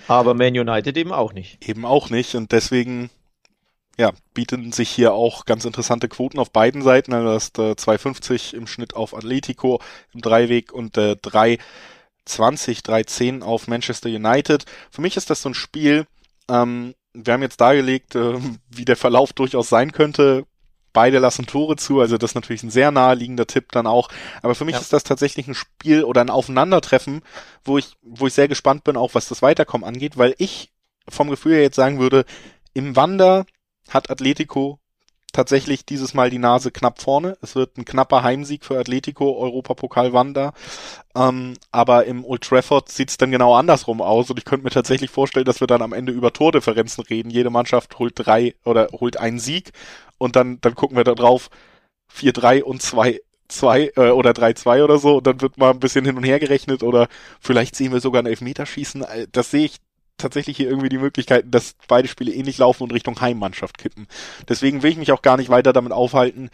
[0.08, 1.68] Aber Man United eben auch nicht.
[1.68, 3.10] Eben auch nicht und deswegen
[3.98, 7.14] ja, bieten sich hier auch ganz interessante Quoten auf beiden Seiten.
[7.14, 9.82] Also das äh, 2,50 im Schnitt auf Atletico
[10.14, 14.66] im Dreiweg und äh, 3,20, 3,10 auf Manchester United.
[14.90, 16.08] Für mich ist das so ein Spiel,
[16.50, 20.46] ähm, wir haben jetzt dargelegt, äh, wie der Verlauf durchaus sein könnte.
[20.94, 24.10] Beide lassen Tore zu, also das ist natürlich ein sehr naheliegender Tipp dann auch.
[24.42, 24.82] Aber für mich ja.
[24.82, 27.22] ist das tatsächlich ein Spiel oder ein Aufeinandertreffen,
[27.64, 30.74] wo ich, wo ich sehr gespannt bin, auch was das Weiterkommen angeht, weil ich
[31.08, 32.26] vom Gefühl her jetzt sagen würde,
[32.74, 33.46] im Wander
[33.94, 34.80] hat Atletico
[35.32, 37.38] tatsächlich dieses Mal die Nase knapp vorne.
[37.42, 40.54] Es wird ein knapper Heimsieg für Atletico, Europapokal Wanda.
[41.16, 44.72] Ähm, aber im Old Trafford sieht es dann genau andersrum aus und ich könnte mir
[44.72, 47.30] tatsächlich vorstellen, dass wir dann am Ende über Tordifferenzen reden.
[47.30, 49.72] Jede Mannschaft holt drei oder holt einen Sieg
[50.18, 51.50] und dann, dann gucken wir da drauf
[52.14, 56.06] 4-3 und 2 2 äh, oder 3-2 oder so und dann wird mal ein bisschen
[56.06, 57.08] hin und her gerechnet oder
[57.42, 59.04] vielleicht sehen wir sogar ein Elfmeterschießen.
[59.04, 59.78] Äh, das sehe ich
[60.22, 64.08] tatsächlich hier irgendwie die Möglichkeiten, dass beide Spiele ähnlich laufen und Richtung Heimmannschaft kippen.
[64.48, 66.50] Deswegen will ich mich auch gar nicht weiter damit aufhalten,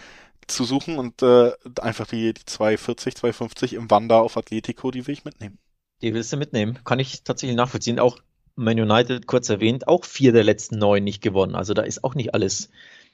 [0.47, 1.51] zu suchen und äh,
[1.81, 5.57] einfach die, die 240, 250 im Wander auf Atletico, die will ich mitnehmen.
[6.01, 6.79] Die willst du mitnehmen?
[6.85, 7.99] Kann ich tatsächlich nachvollziehen.
[7.99, 8.19] Auch
[8.55, 11.55] Man United, kurz erwähnt, auch vier der letzten neun nicht gewonnen.
[11.55, 12.69] Also da ist auch nicht alles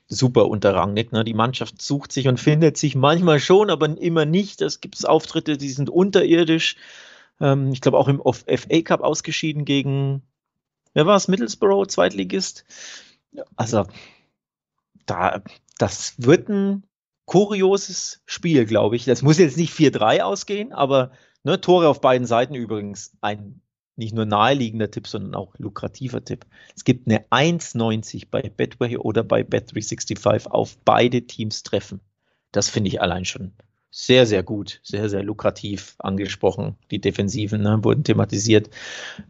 [0.07, 1.11] super unterrangig.
[1.11, 1.23] Ne?
[1.23, 4.61] Die Mannschaft sucht sich und findet sich manchmal schon, aber immer nicht.
[4.61, 6.75] Es gibt Auftritte, die sind unterirdisch.
[7.39, 10.23] Ähm, ich glaube auch im FA Cup ausgeschieden gegen
[10.93, 11.27] wer war es?
[11.27, 12.65] Middlesbrough, Zweitligist.
[13.55, 13.85] Also,
[15.05, 15.41] da,
[15.77, 16.83] das wird ein
[17.25, 19.05] kurioses Spiel, glaube ich.
[19.05, 21.11] Das muss jetzt nicht 4-3 ausgehen, aber
[21.43, 23.61] ne, Tore auf beiden Seiten übrigens ein
[23.95, 26.47] nicht nur naheliegender Tipp, sondern auch lukrativer Tipp.
[26.75, 32.01] Es gibt eine 1,90 bei Betway oder bei Bet365 auf beide Teams treffen.
[32.51, 33.53] Das finde ich allein schon
[33.95, 36.75] sehr, sehr gut, sehr, sehr lukrativ angesprochen.
[36.89, 38.71] Die Defensiven ne, wurden thematisiert.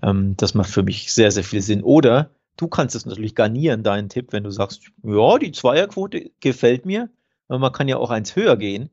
[0.02, 1.84] Ähm, das macht für mich sehr, sehr viel Sinn.
[1.84, 6.86] Oder du kannst es natürlich garnieren, deinen Tipp, wenn du sagst, ja, die Zweierquote gefällt
[6.86, 7.10] mir,
[7.50, 8.90] aber man kann ja auch eins höher gehen.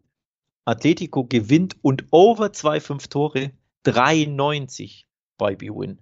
[0.64, 3.52] Atletico gewinnt und over 2,5 Tore
[3.87, 5.04] 3,90
[5.38, 6.00] bei B-Win.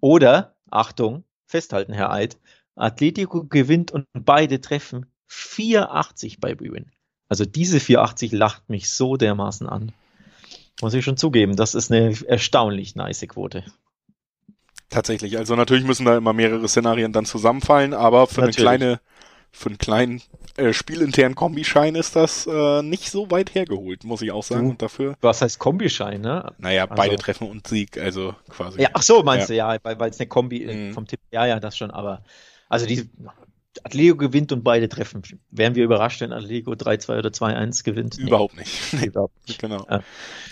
[0.00, 2.38] Oder, Achtung, festhalten, Herr Eid,
[2.76, 6.93] Atletico gewinnt und beide treffen 4,80 bei B-Win.
[7.34, 9.90] Also diese 480 lacht mich so dermaßen an.
[10.80, 13.64] Muss ich schon zugeben, das ist eine erstaunlich nice Quote.
[14.88, 18.68] Tatsächlich, also natürlich müssen da immer mehrere Szenarien dann zusammenfallen, aber für natürlich.
[18.68, 19.00] eine kleine,
[19.50, 20.22] für einen kleinen
[20.56, 24.66] äh, spielinternen Kombischein ist das äh, nicht so weit hergeholt, muss ich auch sagen.
[24.66, 25.16] Du, und dafür.
[25.20, 26.52] Was heißt Kombischein, ne?
[26.58, 28.80] Naja, also, beide Treffen und Sieg, also quasi.
[28.80, 29.76] Ja, ach so, meinst ja.
[29.76, 30.92] du, ja, weil es eine Kombi mhm.
[30.92, 32.22] vom Tipp, ja, ja, das schon, aber
[32.68, 33.10] also die,
[33.82, 35.22] Atletico gewinnt und beide treffen.
[35.50, 38.18] Wären wir überrascht, wenn Atletico 3-2 oder 2-1 gewinnt?
[38.18, 38.72] Überhaupt nicht.
[38.92, 39.06] Nee.
[39.06, 39.60] Überhaupt nicht.
[39.60, 39.86] Genau.
[39.90, 40.02] Ja.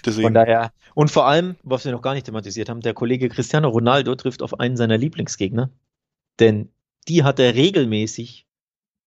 [0.05, 3.69] Von daher, und vor allem, was wir noch gar nicht thematisiert haben, der Kollege Cristiano
[3.69, 5.71] Ronaldo trifft auf einen seiner Lieblingsgegner.
[6.41, 6.71] Denn
[7.09, 8.47] die hat er regelmäßig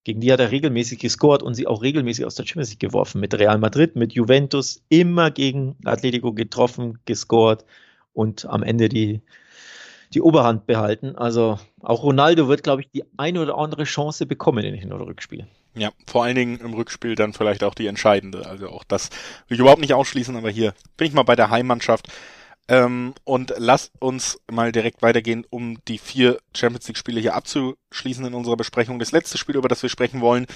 [0.06, 3.20] Gegen die hat er regelmäßig gescored und sie auch regelmäßig aus der Champions League geworfen.
[3.20, 7.66] Mit Real Madrid, mit Juventus, immer gegen Atletico getroffen, gescored
[8.14, 9.22] und am Ende die,
[10.16, 11.16] die Oberhand behalten.
[11.16, 15.06] Also auch Ronaldo wird, glaube ich, die eine oder andere Chance bekommen in Hin- oder
[15.06, 15.46] Rückspiel.
[15.76, 18.46] Ja, vor allen Dingen im Rückspiel dann vielleicht auch die entscheidende.
[18.46, 19.10] Also auch das
[19.48, 22.08] will ich überhaupt nicht ausschließen, aber hier bin ich mal bei der Heimmannschaft.
[22.68, 28.26] Ähm, und lasst uns mal direkt weitergehen, um die vier Champions League Spiele hier abzuschließen
[28.26, 28.98] in unserer Besprechung.
[28.98, 30.48] Das letzte Spiel, über das wir sprechen wollen,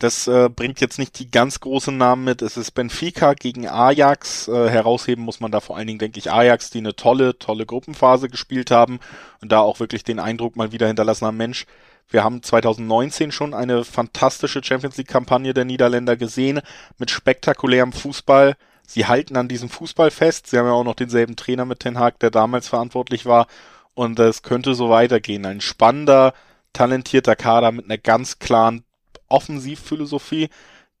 [0.00, 2.42] das äh, bringt jetzt nicht die ganz großen Namen mit.
[2.42, 4.48] Es ist Benfica gegen Ajax.
[4.48, 7.66] Äh, herausheben muss man da vor allen Dingen, denke ich, Ajax, die eine tolle, tolle
[7.66, 8.98] Gruppenphase gespielt haben
[9.40, 11.66] und da auch wirklich den Eindruck mal wieder hinterlassen haben, Mensch,
[12.08, 16.60] wir haben 2019 schon eine fantastische Champions League Kampagne der Niederländer gesehen
[16.98, 18.56] mit spektakulärem Fußball
[18.90, 20.48] sie halten an diesem Fußball fest.
[20.48, 23.46] Sie haben ja auch noch denselben Trainer mit Ten Hag, der damals verantwortlich war.
[23.94, 25.46] Und es könnte so weitergehen.
[25.46, 26.34] Ein spannender,
[26.72, 28.84] talentierter Kader mit einer ganz klaren
[29.30, 30.48] Offensivphilosophie.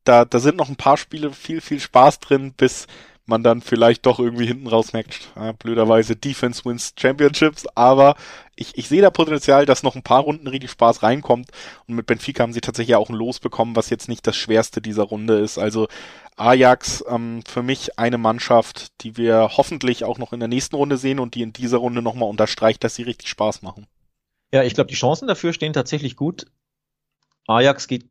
[0.04, 2.86] Da, da sind noch ein paar Spiele viel, viel Spaß drin, bis
[3.30, 8.16] man dann vielleicht doch irgendwie hinten raus merkt, ja, blöderweise Defense wins Championships, aber
[8.56, 11.48] ich, ich sehe da Potenzial, dass noch ein paar Runden richtig Spaß reinkommt
[11.86, 14.82] und mit Benfica haben sie tatsächlich auch ein Los bekommen, was jetzt nicht das schwerste
[14.82, 15.56] dieser Runde ist.
[15.56, 15.88] Also
[16.36, 20.98] Ajax ähm, für mich eine Mannschaft, die wir hoffentlich auch noch in der nächsten Runde
[20.98, 23.86] sehen und die in dieser Runde nochmal unterstreicht, dass sie richtig Spaß machen.
[24.52, 26.46] Ja, ich glaube, die Chancen dafür stehen tatsächlich gut.
[27.46, 28.06] Ajax geht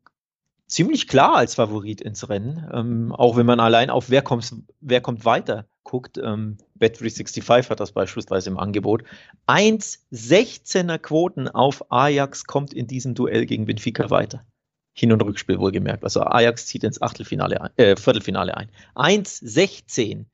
[0.70, 5.02] ziemlich klar als Favorit ins Rennen, ähm, auch wenn man allein auf wer kommt, wer
[5.02, 6.18] kommt weiter guckt.
[6.20, 9.04] Ähm, Bet365 hat das beispielsweise im Angebot.
[9.48, 14.46] 1,16er Quoten auf Ajax kommt in diesem Duell gegen Benfica weiter.
[14.94, 16.04] Hin- und Rückspiel wohlgemerkt.
[16.04, 18.70] Also Ajax zieht ins Achtelfinale ein, äh, Viertelfinale ein.
[18.96, 20.26] 1,16.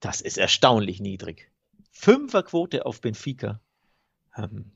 [0.00, 1.50] Das ist erstaunlich niedrig.
[1.92, 3.60] Fünferquote auf Benfica.
[4.36, 4.72] Ähm,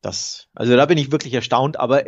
[0.00, 2.04] das, also da bin ich wirklich erstaunt, aber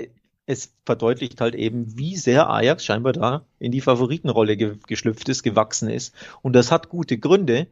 [0.51, 5.45] es verdeutlicht halt eben, wie sehr Ajax scheinbar da in die Favoritenrolle ge geschlüpft ist,
[5.45, 6.13] gewachsen ist.
[6.43, 7.69] Und das hat gute Gründe,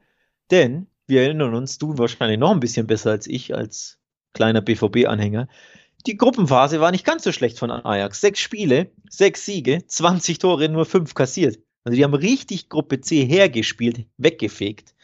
[0.52, 3.98] denn wir erinnern uns, du wahrscheinlich noch ein bisschen besser als ich, als
[4.32, 5.48] kleiner BVB-Anhänger.
[6.06, 8.20] Die Gruppenphase war nicht ganz so schlecht von Ajax.
[8.20, 11.58] Sechs Spiele, sechs Siege, 20 Tore, nur fünf kassiert.
[11.82, 14.94] Also die haben richtig Gruppe C hergespielt, weggefegt.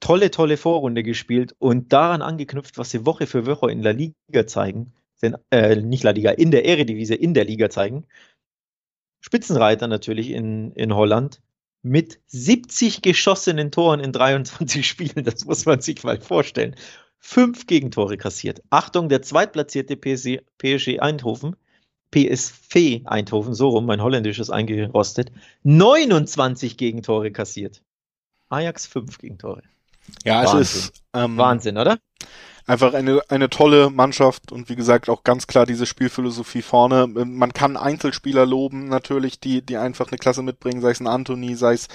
[0.00, 4.46] Tolle, tolle Vorrunde gespielt und daran angeknüpft, was sie Woche für Woche in La Liga
[4.46, 8.06] zeigen den, äh, nicht La Liga, in der Eredivisie, in der Liga zeigen.
[9.20, 11.40] Spitzenreiter natürlich in, in Holland
[11.82, 15.24] mit 70 geschossenen Toren in 23 Spielen.
[15.24, 16.74] Das muss man sich mal vorstellen.
[17.18, 18.62] Fünf Gegentore kassiert.
[18.70, 21.56] Achtung, der zweitplatzierte PSG, PSG Eindhoven,
[22.10, 27.82] PSV Eindhoven, so rum, mein holländisches eingerostet, 29 Gegentore kassiert.
[28.50, 29.62] Ajax fünf Gegentore.
[30.24, 30.60] Ja, Wahnsinn.
[30.60, 31.98] es ist ähm, Wahnsinn, oder?
[32.66, 37.06] Einfach eine, eine tolle Mannschaft und wie gesagt auch ganz klar diese Spielphilosophie vorne.
[37.06, 41.54] Man kann Einzelspieler loben, natürlich, die, die einfach eine Klasse mitbringen, sei es ein Anthony,
[41.56, 41.88] sei es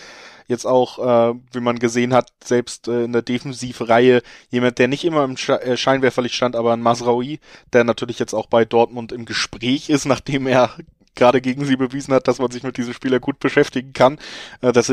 [0.48, 5.06] jetzt auch, äh, wie man gesehen hat, selbst äh, in der Defensivreihe, jemand, der nicht
[5.06, 7.40] immer im Sche äh, Scheinwerferlicht stand, aber ein Masraoui,
[7.72, 10.76] der natürlich jetzt auch bei Dortmund im Gespräch ist, nachdem er
[11.16, 14.18] gerade gegen sie bewiesen hat, dass man sich mit diesem Spieler gut beschäftigen kann.
[14.62, 14.92] Äh, das,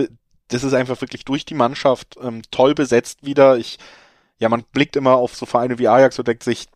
[0.49, 3.57] das ist einfach wirklich durch die Mannschaft ähm, toll besetzt wieder.
[3.57, 3.79] Ich
[4.39, 6.67] ja, man blickt immer auf so Vereine wie Ajax und denkt sich,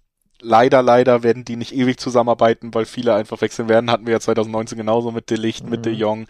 [0.40, 3.90] leider, leider werden die nicht ewig zusammenarbeiten, weil viele einfach wechseln werden.
[3.90, 5.70] Hatten wir ja 2019 genauso mit De Licht, mhm.
[5.70, 6.26] mit De Jong.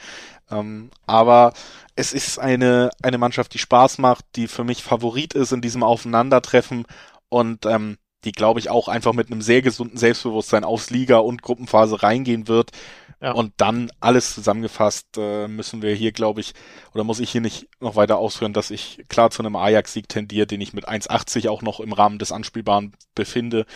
[0.51, 1.53] Ähm, aber
[1.97, 5.83] es ist eine, eine Mannschaft, die Spaß macht, die für mich Favorit ist in diesem
[5.83, 6.87] Aufeinandertreffen
[7.29, 11.43] und ähm, die, glaube ich, auch einfach mit einem sehr gesunden Selbstbewusstsein aufs Liga- und
[11.43, 12.71] Gruppenphase reingehen wird.
[13.21, 13.33] Ja.
[13.33, 16.55] Und dann alles zusammengefasst äh, müssen wir hier, glaube ich,
[16.95, 20.47] oder muss ich hier nicht noch weiter ausführen, dass ich klar zu einem Ajax-Sieg tendiere,
[20.47, 23.67] den ich mit 1,80 auch noch im Rahmen des Anspielbaren befinde.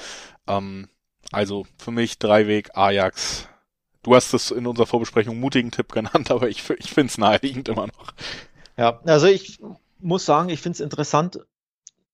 [0.46, 0.88] Ähm,
[1.30, 3.48] also für mich Dreiweg Ajax.
[4.02, 7.68] Du hast es in unserer Vorbesprechung mutigen Tipp genannt, aber ich, ich finde es naheliegend
[7.68, 8.14] immer noch.
[8.78, 9.58] Ja, also ich
[10.00, 11.40] muss sagen, ich finde es interessant,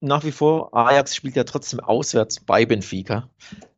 [0.00, 3.28] nach wie vor, Ajax spielt ja trotzdem auswärts bei Benfica.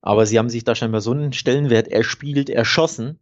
[0.00, 3.18] Aber sie haben sich da scheinbar so einen Stellenwert erspielt, erschossen,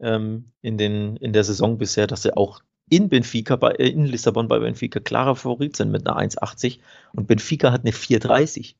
[0.00, 4.06] ähm, in, den, in der Saison bisher, dass sie auch in Benfica, bei, äh, in
[4.06, 6.78] Lissabon bei Benfica klarer Favorit sind mit einer 1,80
[7.12, 8.74] und Benfica hat eine 4,30.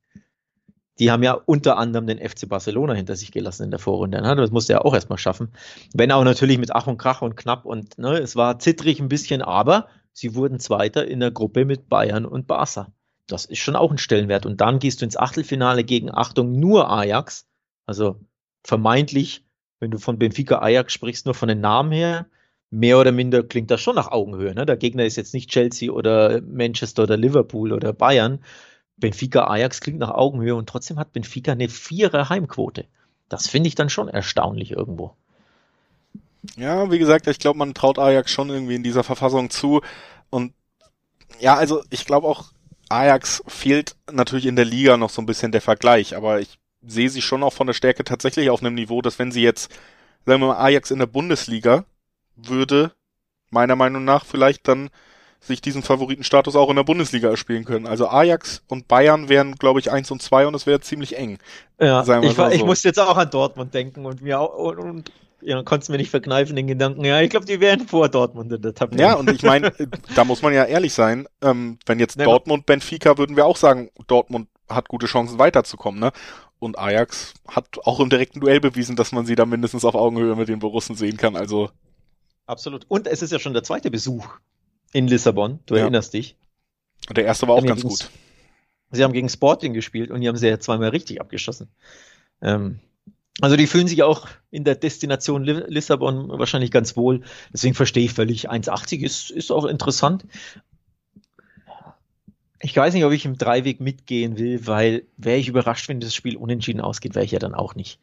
[0.99, 4.23] Die haben ja unter anderem den FC Barcelona hinter sich gelassen in der Vorrunde.
[4.23, 5.53] Das musste er auch erstmal schaffen.
[5.93, 9.09] Wenn auch natürlich mit Ach und Krach und knapp und ne, es war zittrig ein
[9.09, 12.93] bisschen, aber sie wurden Zweiter in der Gruppe mit Bayern und Barca.
[13.27, 14.47] Das ist schon auch ein Stellenwert.
[14.47, 17.47] Und dann gehst du ins Achtelfinale gegen Achtung nur Ajax.
[17.85, 18.21] Also
[18.65, 19.46] vermeintlich
[19.81, 22.27] wenn du von Benfica Ajax sprichst, nur von den Namen her,
[22.71, 24.55] mehr oder minder klingt das schon nach Augenhöhe.
[24.55, 24.67] Ne?
[24.67, 28.41] Der Gegner ist jetzt nicht Chelsea oder Manchester oder Liverpool oder Bayern.
[28.97, 32.87] Benfica Ajax klingt nach Augenhöhe und trotzdem hat Benfica eine vierer Heimquote.
[33.29, 35.15] Das finde ich dann schon erstaunlich irgendwo.
[36.57, 39.83] Ja, wie gesagt, ich glaube, man traut Ajax schon irgendwie in dieser Verfassung zu.
[40.31, 40.53] Und
[41.41, 42.47] ja, also ich glaube auch,
[42.89, 47.11] Ajax fehlt natürlich in der Liga noch so ein bisschen der Vergleich, aber ich sehe
[47.11, 49.71] sie schon auch von der Stärke tatsächlich auf einem Niveau, dass wenn sie jetzt,
[50.25, 51.85] sagen wir mal, Ajax in der Bundesliga
[52.37, 52.93] würde,
[53.51, 54.91] meiner Meinung nach vielleicht dann
[55.41, 57.87] sich diesen Favoritenstatus auch in der Bundesliga erspielen können.
[57.87, 61.39] Also Ajax und Bayern wären, glaube ich, eins und zwei und es wäre ziemlich eng.
[61.81, 62.57] Ja, ich, war, so.
[62.57, 65.99] ich musste jetzt auch an Dortmund denken und mir auch, und, und ja, konntest mir
[65.99, 69.03] nicht verkneifen den Gedanken, ja, ich glaube, die wären vor Dortmund in der Tabelle.
[69.03, 69.73] Ja, und ich meine,
[70.15, 73.57] da muss man ja ehrlich sein, ähm, wenn jetzt ja, Dortmund, Benfica, würden wir auch
[73.57, 76.13] sagen, Dortmund hat gute Chancen weiterzukommen, ne?
[76.59, 80.35] Und Ajax hat auch im direkten Duell bewiesen, dass man sie da mindestens auf Augenhöhe
[80.37, 81.71] mit den Borussen sehen kann, also.
[82.47, 82.87] Absolut.
[82.89, 84.27] Und es ist ja schon der zweite Besuch
[84.93, 85.83] in Lissabon, du ja.
[85.83, 86.37] erinnerst dich.
[87.09, 88.11] Und der erste war auch ganz gut.
[88.91, 91.69] Sie haben gegen Sporting gespielt und die haben sie ja zweimal richtig abgeschossen.
[92.41, 92.79] Ähm,
[93.41, 97.23] also die fühlen sich auch in der Destination Lissabon wahrscheinlich ganz wohl.
[97.53, 100.25] Deswegen verstehe ich völlig, 1,80 ist, ist auch interessant.
[102.61, 106.15] Ich weiß nicht, ob ich im Dreiweg mitgehen will, weil wäre ich überrascht, wenn das
[106.15, 108.01] Spiel unentschieden ausgeht, wäre ich ja dann auch nicht.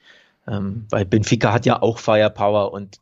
[0.47, 2.99] Ähm, weil Benfica hat ja auch Firepower und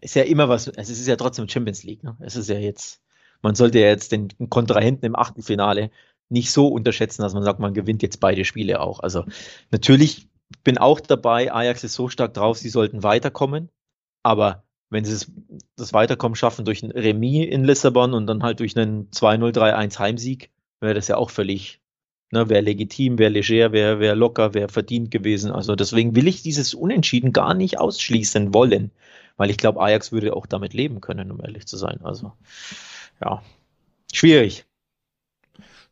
[0.00, 2.02] ist ja immer was, also es ist ja trotzdem Champions League.
[2.02, 2.16] Ne?
[2.20, 3.00] Es ist ja jetzt,
[3.42, 5.90] man sollte ja jetzt den Kontrahenten im achten Finale
[6.28, 9.00] nicht so unterschätzen, dass man sagt, man gewinnt jetzt beide Spiele auch.
[9.00, 9.24] Also
[9.70, 10.28] natürlich
[10.64, 13.70] bin auch dabei, Ajax ist so stark drauf, sie sollten weiterkommen,
[14.22, 15.26] aber wenn sie
[15.76, 19.98] das Weiterkommen schaffen durch ein Remis in Lissabon und dann halt durch einen 2-0, 3-1
[19.98, 21.80] Heimsieg, wäre das ja auch völlig,
[22.30, 25.50] ne, wäre legitim, wäre leger, wäre wär locker, wäre verdient gewesen.
[25.50, 28.92] Also deswegen will ich dieses Unentschieden gar nicht ausschließen wollen,
[29.36, 32.00] weil ich glaube, Ajax würde auch damit leben können, um ehrlich zu sein.
[32.02, 32.32] Also
[33.20, 33.42] ja,
[34.12, 34.64] schwierig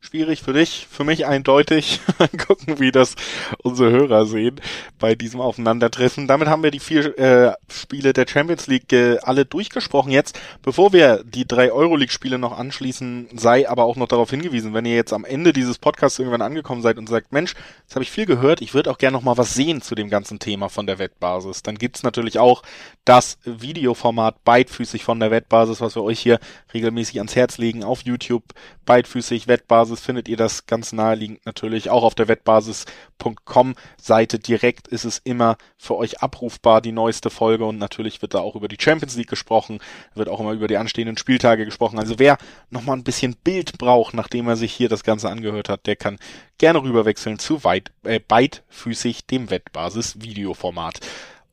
[0.05, 1.99] schwierig für dich, für mich eindeutig.
[2.47, 3.15] Gucken, wie das
[3.63, 4.61] unsere Hörer sehen
[4.99, 6.27] bei diesem Aufeinandertreffen.
[6.27, 10.11] Damit haben wir die vier äh, Spiele der Champions League äh, alle durchgesprochen.
[10.11, 14.85] Jetzt, bevor wir die drei Euroleague-Spiele noch anschließen, sei aber auch noch darauf hingewiesen, wenn
[14.85, 18.11] ihr jetzt am Ende dieses Podcasts irgendwann angekommen seid und sagt, Mensch, jetzt habe ich
[18.11, 20.85] viel gehört, ich würde auch gerne noch mal was sehen zu dem ganzen Thema von
[20.85, 21.63] der Wettbasis.
[21.63, 22.61] Dann gibt's natürlich auch
[23.05, 26.39] das Videoformat beidfüßig von der Wettbasis, was wir euch hier
[26.73, 28.43] regelmäßig ans Herz legen auf YouTube.
[28.85, 34.87] Beidfüßig Wettbasis Wettbasis findet ihr das ganz naheliegend natürlich auch auf der wettbasis.com Seite direkt
[34.87, 38.67] ist es immer für euch abrufbar, die neueste Folge und natürlich wird da auch über
[38.67, 39.79] die Champions League gesprochen,
[40.13, 41.99] wird auch immer über die anstehenden Spieltage gesprochen.
[41.99, 42.37] Also wer
[42.69, 46.19] nochmal ein bisschen Bild braucht, nachdem er sich hier das Ganze angehört hat, der kann
[46.57, 50.99] gerne rüberwechseln zu weit, äh, beidfüßig dem Wettbasis Videoformat.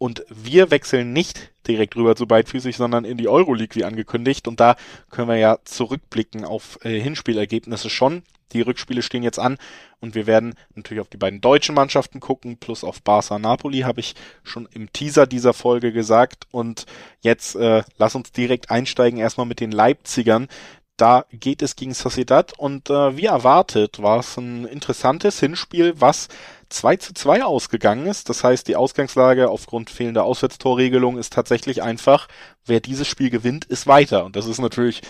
[0.03, 4.49] Und wir wechseln nicht direkt rüber zu beidfüßig, sondern in die Euroleague wie angekündigt.
[4.49, 4.75] Und da
[5.11, 8.25] können wir ja zurückblicken auf äh, Hinspielergebnisse schon.
[8.53, 9.59] Die Rückspiele stehen jetzt an
[10.01, 14.01] und wir werden natürlich auf die beiden deutschen Mannschaften gucken, plus auf Barca Napoli, habe
[14.01, 16.47] ich schon im Teaser dieser Folge gesagt.
[16.51, 16.87] Und
[17.21, 20.49] jetzt äh, lass uns direkt einsteigen, erstmal mit den Leipzigern.
[20.97, 26.29] Da geht es gegen Sociedad und äh, wie erwartet war es ein interessantes Hinspiel, was
[26.69, 28.29] 2 zu 2 ausgegangen ist.
[28.29, 32.29] Das heißt, die Ausgangslage aufgrund fehlender Auswärtstorregelung ist tatsächlich einfach,
[32.67, 34.25] wer dieses Spiel gewinnt, ist weiter.
[34.25, 35.03] Und das ist natürlich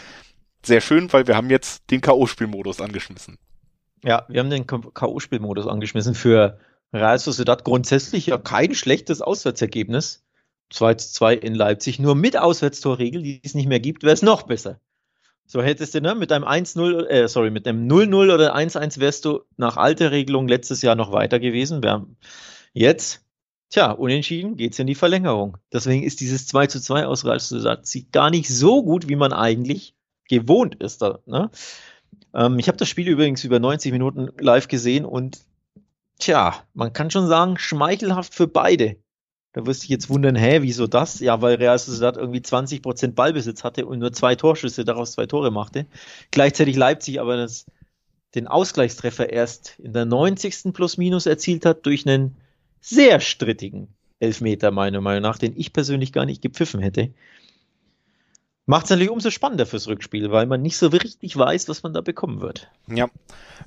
[0.66, 3.38] sehr schön, weil wir haben jetzt den K.O.-Spielmodus angeschmissen.
[4.04, 6.58] Ja, wir haben den K.O.-Spielmodus angeschmissen für
[6.92, 7.64] Real Sociedad.
[7.64, 10.24] Grundsätzlich ja kein schlechtes Auswärtsergebnis.
[10.70, 11.98] 2 zu 2 in Leipzig.
[11.98, 14.80] Nur mit Auswärtstorregel, die es nicht mehr gibt, wäre es noch besser.
[15.46, 19.24] So hättest du, ne, mit einem 1-0, äh, sorry, mit einem 0-0 oder 1-1 wärst
[19.24, 21.82] du nach alter Regelung letztes Jahr noch weiter gewesen.
[21.82, 22.06] Wir
[22.72, 23.24] jetzt,
[23.68, 25.58] tja, unentschieden geht's in die Verlängerung.
[25.72, 29.94] Deswegen ist dieses 2 zu 2 aus Realsatz gar nicht so gut, wie man eigentlich
[30.28, 31.02] gewohnt ist.
[31.02, 31.50] Da, ne?
[32.34, 35.40] ähm, ich habe das Spiel übrigens über 90 Minuten live gesehen und
[36.18, 38.96] tja, man kann schon sagen, schmeichelhaft für beide.
[39.52, 41.20] Da wirst du dich jetzt wundern, hä, wieso das?
[41.20, 45.50] Ja, weil Real Sociedad irgendwie 20% Ballbesitz hatte und nur zwei Torschüsse, daraus zwei Tore
[45.50, 45.86] machte.
[46.30, 47.66] Gleichzeitig Leipzig aber das,
[48.34, 50.72] den Ausgleichstreffer erst in der 90.
[50.72, 52.36] plus minus erzielt hat durch einen
[52.80, 53.88] sehr strittigen
[54.20, 57.10] Elfmeter, meiner Meinung nach, den ich persönlich gar nicht gepfiffen hätte
[58.66, 61.92] macht es natürlich umso spannender fürs Rückspiel, weil man nicht so richtig weiß, was man
[61.92, 62.68] da bekommen wird.
[62.88, 63.08] Ja,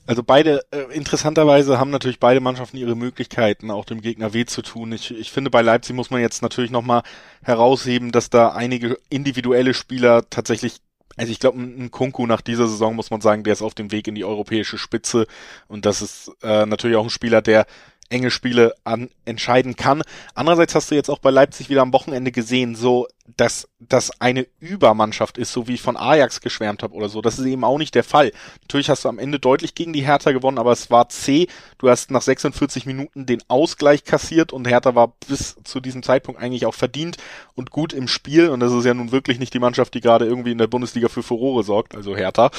[0.07, 4.61] also beide, äh, interessanterweise haben natürlich beide Mannschaften ihre Möglichkeiten, auch dem Gegner weh zu
[4.61, 4.91] tun.
[4.91, 7.03] Ich, ich finde, bei Leipzig muss man jetzt natürlich nochmal
[7.41, 10.82] herausheben, dass da einige individuelle Spieler tatsächlich
[11.17, 13.91] also ich glaube, ein Kunku nach dieser Saison muss man sagen, der ist auf dem
[13.91, 15.28] Weg in die europäische Spitze
[15.67, 17.67] und das ist äh, natürlich auch ein Spieler, der
[18.10, 20.03] enge Spiele an, entscheiden kann.
[20.34, 24.45] Andererseits hast du jetzt auch bei Leipzig wieder am Wochenende gesehen, so dass das eine
[24.60, 27.22] Übermannschaft ist, so wie ich von Ajax geschwärmt habe oder so.
[27.22, 28.32] Das ist eben auch nicht der Fall.
[28.62, 31.47] Natürlich hast du am Ende deutlich gegen die Hertha gewonnen, aber es war C.
[31.80, 36.39] Du hast nach 46 Minuten den Ausgleich kassiert und Hertha war bis zu diesem Zeitpunkt
[36.39, 37.18] eigentlich auch verdient
[37.56, 38.49] und gut im Spiel.
[38.49, 41.10] Und das ist ja nun wirklich nicht die Mannschaft, die gerade irgendwie in der Bundesliga
[41.10, 42.51] für Furore sorgt, also Hertha.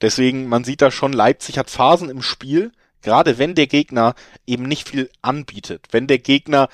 [0.00, 2.72] Deswegen, man sieht da schon, Leipzig hat Phasen im Spiel,
[3.04, 4.14] Gerade wenn der Gegner
[4.46, 6.68] eben nicht viel anbietet, wenn der Gegner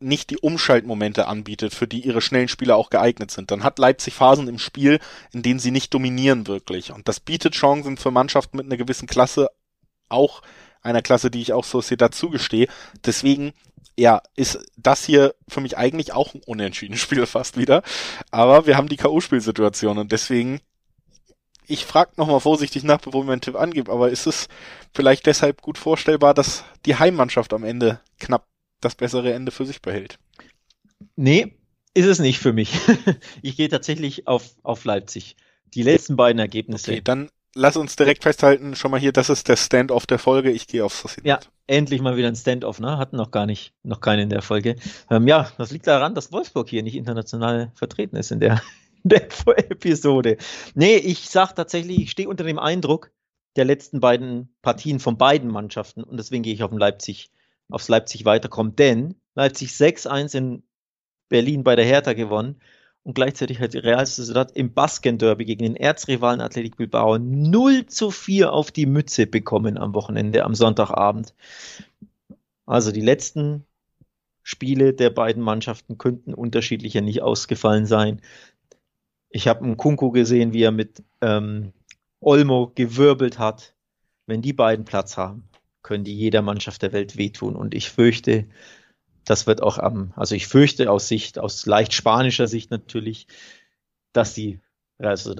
[0.00, 4.14] nicht die Umschaltmomente anbietet, für die ihre schnellen Spieler auch geeignet sind, dann hat Leipzig
[4.14, 4.98] Phasen im Spiel,
[5.32, 6.92] in denen sie nicht dominieren wirklich.
[6.92, 9.48] Und das bietet Chancen für Mannschaften mit einer gewissen Klasse,
[10.08, 10.42] auch
[10.82, 12.68] einer Klasse, die ich auch so dazu gestehe.
[13.04, 13.52] Deswegen,
[13.96, 17.82] ja, ist das hier für mich eigentlich auch ein unentschiedenes Spiel fast wieder.
[18.30, 20.60] Aber wir haben die K.O.-Spielsituation und deswegen
[21.70, 24.48] ich frage nochmal vorsichtig nach, bevor ich meinen Tipp angebe, aber ist es
[24.98, 28.48] vielleicht deshalb gut vorstellbar, dass die Heimmannschaft am Ende knapp
[28.80, 30.18] das bessere Ende für sich behält?
[31.14, 31.54] Nee,
[31.94, 32.72] ist es nicht für mich.
[33.42, 35.36] ich gehe tatsächlich auf, auf Leipzig.
[35.74, 36.90] Die letzten beiden Ergebnisse.
[36.90, 40.50] Okay, dann lass uns direkt festhalten, schon mal hier, das ist der Stand-off der Folge.
[40.50, 41.44] Ich gehe auf Sociedad.
[41.44, 42.98] Ja, endlich mal wieder ein Stand-off, ne?
[42.98, 44.74] Hatten noch gar nicht, noch keinen in der Folge.
[45.12, 48.60] Ähm, ja, das liegt daran, dass Wolfsburg hier nicht international vertreten ist in der,
[49.04, 49.28] der
[49.70, 50.38] Episode.
[50.74, 53.12] Nee, ich sag tatsächlich, ich stehe unter dem Eindruck
[53.58, 57.30] der letzten beiden Partien von beiden Mannschaften und deswegen gehe ich auf Leipzig,
[57.68, 60.62] aufs Leipzig weiterkommen, denn Leipzig 6-1 in
[61.28, 62.60] Berlin bei der Hertha gewonnen
[63.02, 68.10] und gleichzeitig hat die Real Sociedad im Basken-Derby gegen den Erzrivalen Athletic Bilbao 0 zu
[68.10, 71.34] 4 auf die Mütze bekommen am Wochenende, am Sonntagabend.
[72.64, 73.64] Also die letzten
[74.42, 78.20] Spiele der beiden Mannschaften könnten unterschiedlicher nicht ausgefallen sein.
[79.30, 81.72] Ich habe einen Kunku gesehen, wie er mit ähm,
[82.20, 83.74] Olmo gewirbelt hat.
[84.26, 85.48] Wenn die beiden Platz haben,
[85.82, 87.56] können die jeder Mannschaft der Welt wehtun.
[87.56, 88.48] Und ich fürchte,
[89.24, 93.26] das wird auch am, also ich fürchte aus Sicht, aus leicht spanischer Sicht natürlich,
[94.12, 94.60] dass die
[94.98, 95.34] also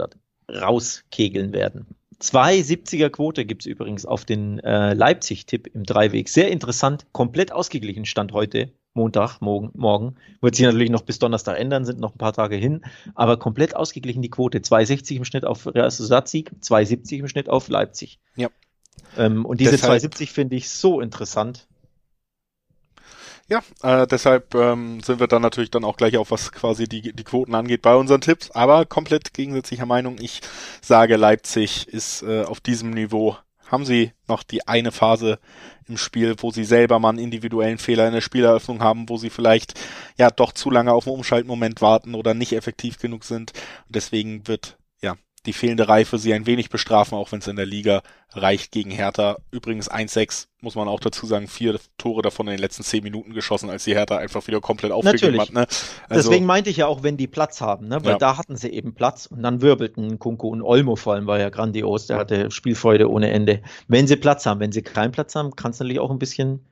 [0.50, 1.97] rauskegeln werden.
[2.18, 6.28] Zwei 70er Quote gibt's übrigens auf den äh, Leipzig-Tipp im Dreiweg.
[6.28, 10.16] Sehr interessant, komplett ausgeglichen stand heute Montag, morgen, morgen.
[10.40, 12.82] Wird sich natürlich noch bis Donnerstag ändern, sind noch ein paar Tage hin,
[13.14, 14.58] aber komplett ausgeglichen die Quote.
[14.58, 18.18] 2,60 im Schnitt auf Real Sociedad-Sieg, 2,70 im Schnitt auf Leipzig.
[18.34, 18.48] Ja.
[19.16, 21.67] Ähm, und diese 2,70 finde ich so interessant.
[23.50, 27.14] Ja, äh, deshalb ähm, sind wir dann natürlich dann auch gleich auf was quasi die,
[27.14, 30.18] die Quoten angeht bei unseren Tipps, aber komplett gegensätzlicher Meinung.
[30.20, 30.42] Ich
[30.82, 33.38] sage, Leipzig ist äh, auf diesem Niveau
[33.70, 35.38] haben sie noch die eine Phase
[35.88, 39.30] im Spiel, wo sie selber mal einen individuellen Fehler in der Spieleröffnung haben, wo sie
[39.30, 39.78] vielleicht
[40.16, 43.52] ja doch zu lange auf einen Umschaltmoment warten oder nicht effektiv genug sind.
[43.88, 44.77] Deswegen wird
[45.48, 48.90] die fehlende Reife sie ein wenig bestrafen, auch wenn es in der Liga reicht gegen
[48.90, 49.38] Hertha.
[49.50, 53.32] Übrigens 1-6, muss man auch dazu sagen, vier Tore davon in den letzten zehn Minuten
[53.32, 55.52] geschossen, als die Hertha einfach wieder komplett aufgegeben hat.
[55.54, 55.66] Ne?
[56.08, 58.04] Also, Deswegen meinte ich ja auch, wenn die Platz haben, ne?
[58.04, 58.18] weil ja.
[58.18, 61.48] da hatten sie eben Platz und dann wirbelten Kunko und Olmo vor allem, war ja
[61.48, 63.62] grandios, der hatte Spielfreude ohne Ende.
[63.88, 66.66] Wenn sie Platz haben, wenn sie keinen Platz haben, kann es natürlich auch ein bisschen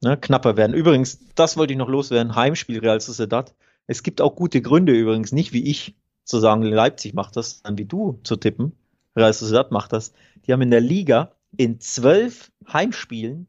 [0.00, 0.72] ne, knapper werden.
[0.72, 3.54] Übrigens, das wollte ich noch loswerden, Heimspiel Real Sociedad.
[3.86, 5.94] Es gibt auch gute Gründe übrigens, nicht wie ich,
[6.26, 8.72] zu sagen, Leipzig macht das, dann wie du zu tippen,
[9.16, 10.12] Real Sociedad macht das.
[10.44, 13.46] Die haben in der Liga in zwölf Heimspielen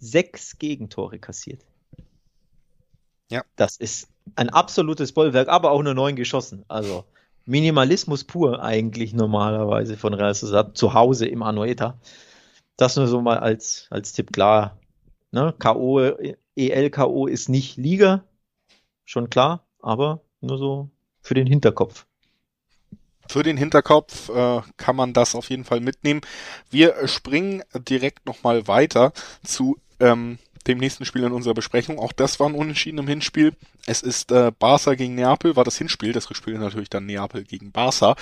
[0.00, 1.66] sechs Gegentore kassiert.
[3.30, 3.44] Ja.
[3.56, 6.64] Das ist ein absolutes Bollwerk, aber auch nur neun geschossen.
[6.68, 7.04] Also
[7.44, 11.98] Minimalismus pur eigentlich normalerweise von Real Sociedad zu Hause im Anoeta.
[12.76, 14.78] Das nur so mal als, als Tipp klar.
[15.32, 15.54] Ne?
[15.58, 16.00] K.O.,
[16.56, 17.26] EL-K.O.
[17.26, 18.24] ist nicht Liga,
[19.04, 20.90] schon klar, aber nur so
[21.20, 22.06] für den Hinterkopf.
[23.28, 26.22] Für den Hinterkopf äh, kann man das auf jeden Fall mitnehmen.
[26.70, 29.12] Wir springen direkt nochmal weiter
[29.44, 31.98] zu ähm, dem nächsten Spiel in unserer Besprechung.
[31.98, 33.54] Auch das war ein Unentschieden im Hinspiel.
[33.86, 36.12] Es ist äh, Barca gegen Neapel, war das Hinspiel.
[36.12, 38.16] Das Rückspiel natürlich dann Neapel gegen Barca.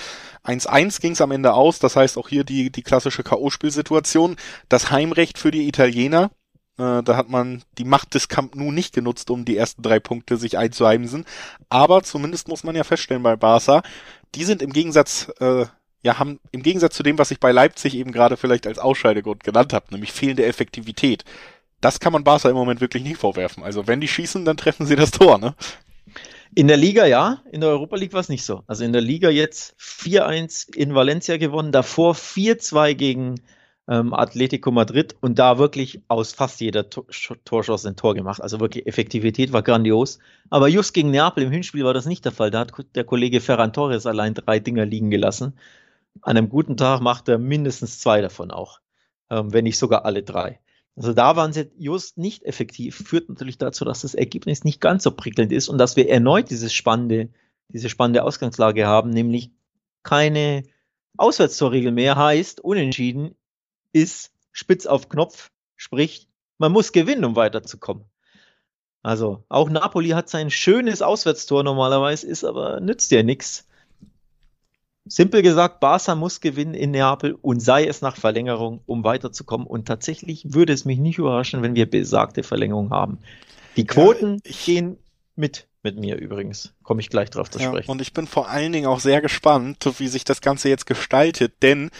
[0.45, 1.79] 1-1 ging es am Ende aus.
[1.79, 4.37] Das heißt auch hier die, die klassische K.O.-Spielsituation.
[4.69, 6.31] Das Heimrecht für die Italiener.
[6.77, 9.99] Äh, da hat man die Macht des Camp Nou nicht genutzt, um die ersten drei
[9.99, 11.25] Punkte sich einzuheimsen.
[11.69, 13.81] Aber zumindest muss man ja feststellen bei Barca,
[14.35, 15.65] die sind im Gegensatz, äh,
[16.03, 19.43] ja, haben im Gegensatz zu dem, was ich bei Leipzig eben gerade vielleicht als Ausscheidegrund
[19.43, 21.23] genannt habe, nämlich fehlende Effektivität.
[21.81, 23.63] Das kann man Barca im Moment wirklich nicht vorwerfen.
[23.63, 25.55] Also wenn die schießen, dann treffen sie das Tor, ne?
[26.55, 28.63] In der Liga ja, in der Europa League war es nicht so.
[28.67, 33.35] Also in der Liga jetzt 4-1 in Valencia gewonnen, davor 4-2 gegen
[33.87, 37.05] ähm, Atletico Madrid und da wirklich aus fast jeder Tor
[37.45, 38.41] Torschuss ein Tor gemacht.
[38.41, 40.19] Also wirklich Effektivität war grandios.
[40.49, 42.51] Aber just gegen Neapel im Hinspiel war das nicht der Fall.
[42.51, 45.53] Da hat der Kollege Ferran Torres allein drei Dinger liegen gelassen.
[46.21, 48.79] An einem guten Tag macht er mindestens zwei davon auch,
[49.29, 50.59] ähm, wenn nicht sogar alle drei.
[50.95, 55.03] Also da waren sie just nicht effektiv, führt natürlich dazu, dass das Ergebnis nicht ganz
[55.03, 57.29] so prickelnd ist und dass wir erneut dieses spannende,
[57.69, 59.51] diese spannende Ausgangslage haben, nämlich
[60.01, 60.63] keine
[61.15, 63.35] Auswärtstorregel mehr heißt, unentschieden
[63.93, 66.27] ist spitz auf Knopf, sprich,
[66.57, 68.05] man muss gewinnen, um weiterzukommen.
[69.03, 73.67] Also auch Napoli hat sein schönes Auswärtstor normalerweise, ist aber nützt ja nichts.
[75.05, 79.65] Simpel gesagt, Barca muss gewinnen in Neapel und sei es nach Verlängerung, um weiterzukommen.
[79.65, 83.19] Und tatsächlich würde es mich nicht überraschen, wenn wir besagte Verlängerung haben.
[83.77, 84.97] Die Quoten ja, ich, gehen
[85.35, 86.73] mit mit mir übrigens.
[86.83, 87.89] Komme ich gleich drauf zu ja, sprechen.
[87.89, 91.53] Und ich bin vor allen Dingen auch sehr gespannt, wie sich das Ganze jetzt gestaltet,
[91.61, 91.91] denn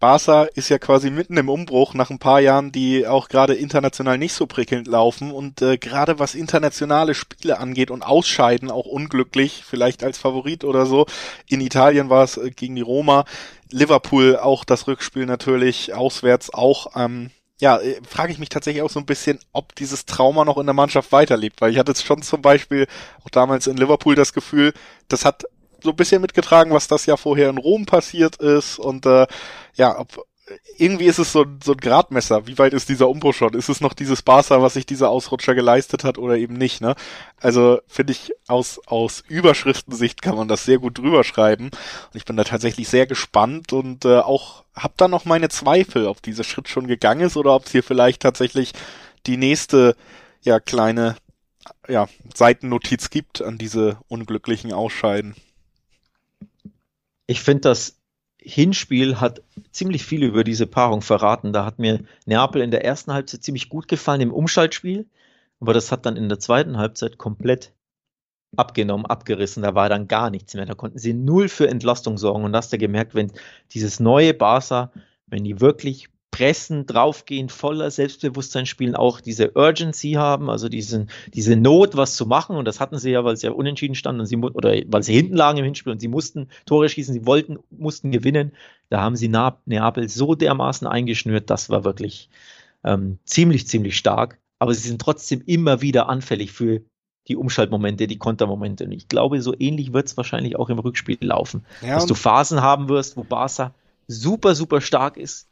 [0.00, 4.16] Barca ist ja quasi mitten im Umbruch nach ein paar Jahren, die auch gerade international
[4.16, 9.64] nicht so prickelnd laufen und äh, gerade was internationale Spiele angeht und Ausscheiden auch unglücklich,
[9.66, 11.06] vielleicht als Favorit oder so.
[11.48, 13.24] In Italien war es äh, gegen die Roma,
[13.70, 17.30] Liverpool auch das Rückspiel natürlich auswärts auch ähm,
[17.60, 20.66] ja, äh, frage ich mich tatsächlich auch so ein bisschen, ob dieses Trauma noch in
[20.66, 22.86] der Mannschaft weiterlebt, weil ich hatte jetzt schon zum Beispiel
[23.24, 24.72] auch damals in Liverpool das Gefühl,
[25.08, 25.44] das hat
[25.82, 29.26] so ein bisschen mitgetragen, was das ja vorher in Rom passiert ist und äh,
[29.74, 30.26] ja, ob,
[30.76, 32.46] irgendwie ist es so, so ein Gradmesser.
[32.46, 33.54] Wie weit ist dieser Umbruch schon?
[33.54, 36.94] Ist es noch dieses Barca, was sich dieser Ausrutscher geleistet hat oder eben nicht, ne?
[37.40, 41.66] Also finde ich aus, aus Überschriftensicht kann man das sehr gut drüber schreiben.
[41.66, 46.06] Und ich bin da tatsächlich sehr gespannt und äh, auch hab da noch meine Zweifel,
[46.06, 48.72] ob dieser Schritt schon gegangen ist oder ob es hier vielleicht tatsächlich
[49.26, 49.96] die nächste,
[50.42, 51.16] ja, kleine,
[51.88, 55.34] ja, Seitennotiz gibt an diese unglücklichen Ausscheiden.
[57.28, 58.00] Ich finde das
[58.40, 61.52] Hinspiel hat ziemlich viel über diese Paarung verraten.
[61.52, 65.06] Da hat mir Neapel in der ersten Halbzeit ziemlich gut gefallen im Umschaltspiel,
[65.60, 67.74] aber das hat dann in der zweiten Halbzeit komplett
[68.56, 69.62] abgenommen, abgerissen.
[69.62, 70.64] Da war dann gar nichts mehr.
[70.64, 72.44] Da konnten sie null für Entlastung sorgen.
[72.44, 73.32] Und hast du gemerkt, wenn
[73.72, 74.90] dieses neue Barca,
[75.26, 81.56] wenn die wirklich pressen, draufgehen, voller Selbstbewusstsein spielen, auch diese Urgency haben, also diesen, diese
[81.56, 82.56] Not, was zu machen.
[82.56, 85.14] Und das hatten sie ja, weil sie ja unentschieden standen und sie, oder weil sie
[85.14, 88.52] hinten lagen im Hinspiel und sie mussten Tore schießen, sie wollten, mussten gewinnen.
[88.90, 92.28] Da haben sie Neapel so dermaßen eingeschnürt, das war wirklich
[92.84, 94.38] ähm, ziemlich, ziemlich stark.
[94.58, 96.82] Aber sie sind trotzdem immer wieder anfällig für
[97.28, 98.84] die Umschaltmomente, die Kontermomente.
[98.84, 101.64] Und ich glaube, so ähnlich wird es wahrscheinlich auch im Rückspiel laufen.
[101.82, 103.74] Ja, dass du Phasen haben wirst, wo Barca
[104.08, 105.47] super, super stark ist,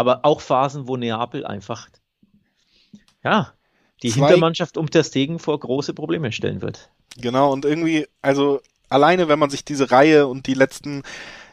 [0.00, 1.88] aber auch Phasen, wo Neapel einfach,
[3.22, 3.52] ja,
[4.02, 6.90] die Zwei, Hintermannschaft um der Stegen vor große Probleme stellen wird.
[7.16, 11.02] Genau, und irgendwie, also alleine, wenn man sich diese Reihe und die letzten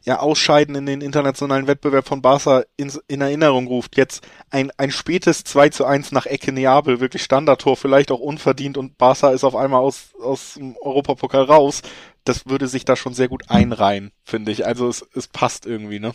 [0.07, 3.97] ja, Ausscheiden in den internationalen Wettbewerb von Barca in, in Erinnerung ruft.
[3.97, 8.77] Jetzt ein, ein spätes 2 zu 1 nach Ecke Neapel, wirklich Standardtor, vielleicht auch unverdient
[8.77, 11.81] und Barca ist auf einmal aus, aus dem Europapokal raus.
[12.23, 14.65] Das würde sich da schon sehr gut einreihen, finde ich.
[14.65, 16.13] Also es, es passt irgendwie, ne?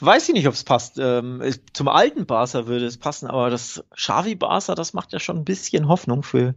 [0.00, 0.98] Weiß ich nicht, ob es passt.
[0.98, 1.42] Ähm,
[1.74, 5.44] zum alten Barca würde es passen, aber das Xavi Barca, das macht ja schon ein
[5.44, 6.54] bisschen Hoffnung für,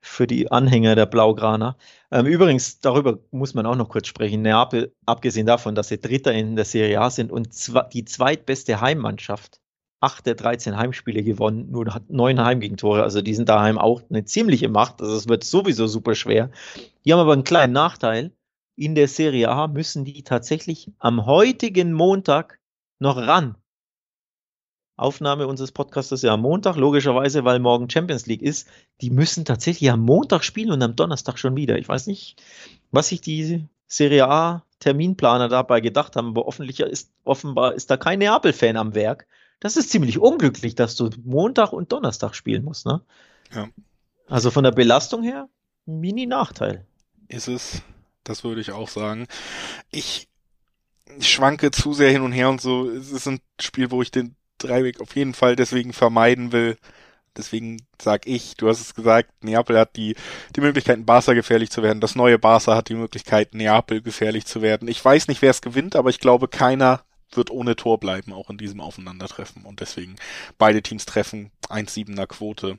[0.00, 1.76] für die Anhänger der Blaugraner.
[2.10, 4.42] Ähm, übrigens, darüber muss man auch noch kurz sprechen.
[4.42, 7.48] Neapel, abgesehen davon, dass sie Dritter in der Serie A sind und
[7.94, 9.60] die zweitbeste Heimmannschaft,
[10.00, 14.24] acht der 13 Heimspiele gewonnen, nur hat neun Heimgegentore, also die sind daheim auch eine
[14.24, 16.50] ziemliche Macht, also es wird sowieso super schwer.
[17.04, 18.32] Die haben aber einen kleinen Nachteil,
[18.78, 22.60] in der Serie A müssen die tatsächlich am heutigen Montag
[23.00, 23.56] noch ran.
[24.96, 28.68] Aufnahme unseres Podcasts ist ja am Montag, logischerweise, weil morgen Champions League ist.
[29.00, 31.76] Die müssen tatsächlich am Montag spielen und am Donnerstag schon wieder.
[31.78, 32.40] Ich weiß nicht,
[32.90, 37.96] was sich die Serie A Terminplaner dabei gedacht haben, aber offenbar ist, offenbar ist da
[37.96, 39.26] kein Neapel-Fan am Werk.
[39.58, 43.02] Das ist ziemlich unglücklich, dass du Montag und Donnerstag spielen musst, ne?
[43.52, 43.68] Ja.
[44.28, 45.48] Also von der Belastung her,
[45.86, 46.86] Mini-Nachteil.
[47.26, 47.82] Ist es.
[48.28, 49.26] Das würde ich auch sagen.
[49.90, 50.28] Ich,
[51.20, 52.90] schwanke zu sehr hin und her und so.
[52.90, 56.76] Es ist ein Spiel, wo ich den Dreiweg auf jeden Fall deswegen vermeiden will.
[57.36, 60.16] Deswegen sag ich, du hast es gesagt, Neapel hat die,
[60.56, 62.00] die Möglichkeit, Barca gefährlich zu werden.
[62.00, 64.88] Das neue Barca hat die Möglichkeit, Neapel gefährlich zu werden.
[64.88, 68.50] Ich weiß nicht, wer es gewinnt, aber ich glaube, keiner wird ohne Tor bleiben, auch
[68.50, 69.64] in diesem Aufeinandertreffen.
[69.64, 70.16] Und deswegen
[70.56, 72.78] beide Teams treffen, 1-7er Quote.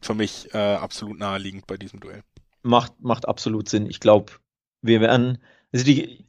[0.00, 2.22] Für mich äh, absolut naheliegend bei diesem Duell.
[2.62, 3.90] Macht, macht absolut Sinn.
[3.90, 4.32] Ich glaube,
[4.84, 5.38] wir werden,
[5.72, 6.24] also die,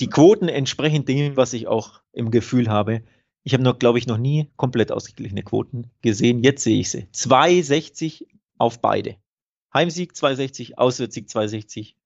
[0.00, 3.02] die Quoten entsprechen dem, was ich auch im Gefühl habe.
[3.42, 6.42] Ich habe noch, glaube ich, noch nie komplett ausgeglichene Quoten gesehen.
[6.42, 7.06] Jetzt sehe ich sie.
[7.12, 8.26] 2,60
[8.58, 9.16] auf beide.
[9.72, 11.96] Heimsieg 260, Auswärtssieg 260.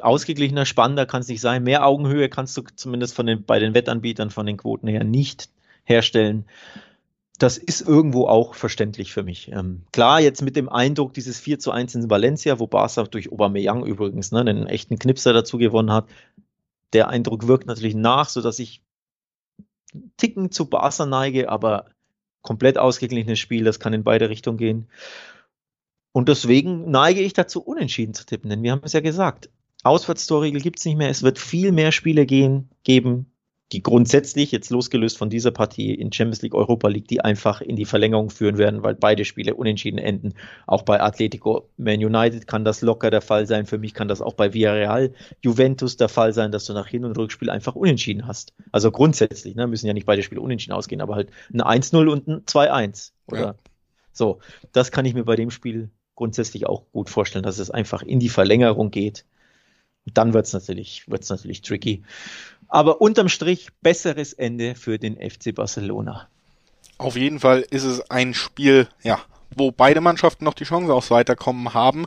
[0.00, 1.64] Ausgeglichener, spannender kann es nicht sein.
[1.64, 5.48] Mehr Augenhöhe kannst du zumindest von den, bei den Wettanbietern von den Quoten her nicht
[5.84, 6.44] herstellen
[7.38, 9.50] das ist irgendwo auch verständlich für mich.
[9.52, 13.30] Ähm, klar, jetzt mit dem Eindruck dieses 4 zu 1 in Valencia, wo Barca durch
[13.32, 16.06] Aubameyang übrigens ne, einen echten Knipser dazu gewonnen hat,
[16.92, 18.82] der Eindruck wirkt natürlich nach, sodass ich
[20.16, 21.86] Ticken zu Barca neige, aber
[22.42, 24.88] komplett ausgeglichenes Spiel, das kann in beide Richtungen gehen.
[26.12, 29.50] Und deswegen neige ich dazu, unentschieden zu tippen, denn wir haben es ja gesagt,
[29.82, 31.10] Auswärtstorregel gibt es nicht mehr.
[31.10, 33.30] Es wird viel mehr Spiele gehen, geben,
[33.72, 37.74] die grundsätzlich, jetzt losgelöst von dieser Partie in Champions League, Europa League, die einfach in
[37.74, 40.34] die Verlängerung führen werden, weil beide Spiele unentschieden enden.
[40.68, 43.66] Auch bei Atletico Man United kann das locker der Fall sein.
[43.66, 47.04] Für mich kann das auch bei Villarreal Juventus der Fall sein, dass du nach Hin-
[47.04, 48.52] und Rückspiel einfach unentschieden hast.
[48.70, 52.28] Also grundsätzlich, ne, müssen ja nicht beide Spiele unentschieden ausgehen, aber halt ein 1-0 und
[52.28, 53.10] ein 2-1.
[53.26, 53.54] Oder ja.
[54.12, 54.38] so.
[54.72, 58.20] Das kann ich mir bei dem Spiel grundsätzlich auch gut vorstellen, dass es einfach in
[58.20, 59.24] die Verlängerung geht.
[60.12, 62.02] Dann wird es natürlich, wird's natürlich tricky.
[62.68, 66.28] Aber unterm Strich besseres Ende für den FC Barcelona.
[66.98, 69.20] Auf jeden Fall ist es ein Spiel, ja,
[69.54, 72.06] wo beide Mannschaften noch die Chance aufs Weiterkommen haben.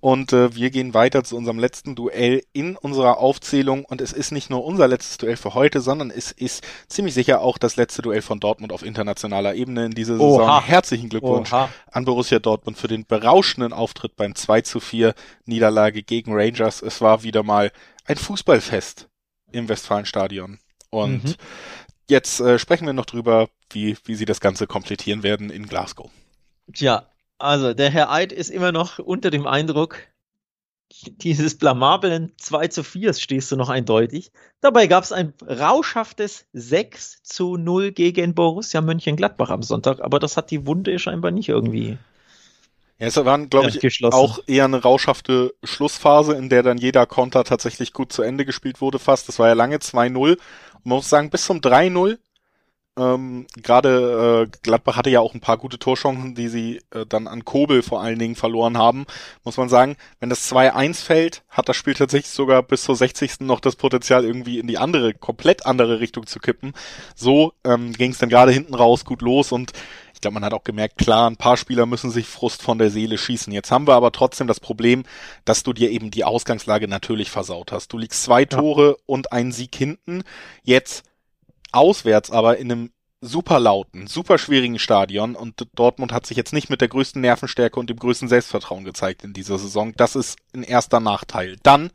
[0.00, 3.84] Und äh, wir gehen weiter zu unserem letzten Duell in unserer Aufzählung.
[3.84, 7.40] Und es ist nicht nur unser letztes Duell für heute, sondern es ist ziemlich sicher
[7.40, 10.42] auch das letzte Duell von Dortmund auf internationaler Ebene in dieser Saison.
[10.42, 10.62] Oha.
[10.62, 11.68] Herzlichen Glückwunsch Oha.
[11.90, 15.14] an Borussia Dortmund für den berauschenden Auftritt beim 2 zu 4
[15.46, 16.80] Niederlage gegen Rangers.
[16.80, 17.72] Es war wieder mal
[18.04, 19.08] ein Fußballfest
[19.50, 20.60] im Westfalenstadion.
[20.90, 21.34] Und mhm.
[22.08, 26.08] jetzt äh, sprechen wir noch drüber, wie, wie sie das Ganze komplettieren werden in Glasgow.
[26.72, 27.08] Tja,
[27.38, 29.98] also der Herr Eid ist immer noch unter dem Eindruck,
[31.04, 34.32] dieses blamablen 2 zu 4 stehst du noch eindeutig.
[34.60, 40.36] Dabei gab es ein rauschhaftes 6 zu 0 gegen Borussia Mönchengladbach am Sonntag, aber das
[40.36, 41.98] hat die Wunde scheinbar nicht irgendwie
[43.00, 47.44] ja, es waren, glaube ich, auch eher eine rauschhafte Schlussphase, in der dann jeder Konter
[47.44, 49.28] tatsächlich gut zu Ende gespielt wurde fast.
[49.28, 50.32] Das war ja lange 2-0.
[50.32, 50.38] Und
[50.82, 52.18] man muss sagen, bis zum 3-0
[52.98, 57.28] ähm, Gerade äh, Gladbach hatte ja auch ein paar gute Torchancen, die sie äh, dann
[57.28, 59.06] an Kobel vor allen Dingen verloren haben.
[59.44, 63.40] Muss man sagen, wenn das 2-1 fällt, hat das Spiel tatsächlich sogar bis zur 60.
[63.40, 66.72] noch das Potenzial, irgendwie in die andere, komplett andere Richtung zu kippen.
[67.14, 69.72] So ähm, ging es dann gerade hinten raus gut los und
[70.18, 72.90] ich glaube, man hat auch gemerkt, klar, ein paar Spieler müssen sich Frust von der
[72.90, 73.52] Seele schießen.
[73.52, 75.04] Jetzt haben wir aber trotzdem das Problem,
[75.44, 77.92] dass du dir eben die Ausgangslage natürlich versaut hast.
[77.92, 80.24] Du liegst zwei Tore und einen Sieg hinten.
[80.64, 81.04] Jetzt
[81.72, 82.90] auswärts aber in einem
[83.20, 87.80] super lauten, super schwierigen Stadion und Dortmund hat sich jetzt nicht mit der größten Nervenstärke
[87.80, 89.92] und dem größten Selbstvertrauen gezeigt in dieser Saison.
[89.96, 91.56] Das ist ein erster Nachteil.
[91.62, 91.90] Dann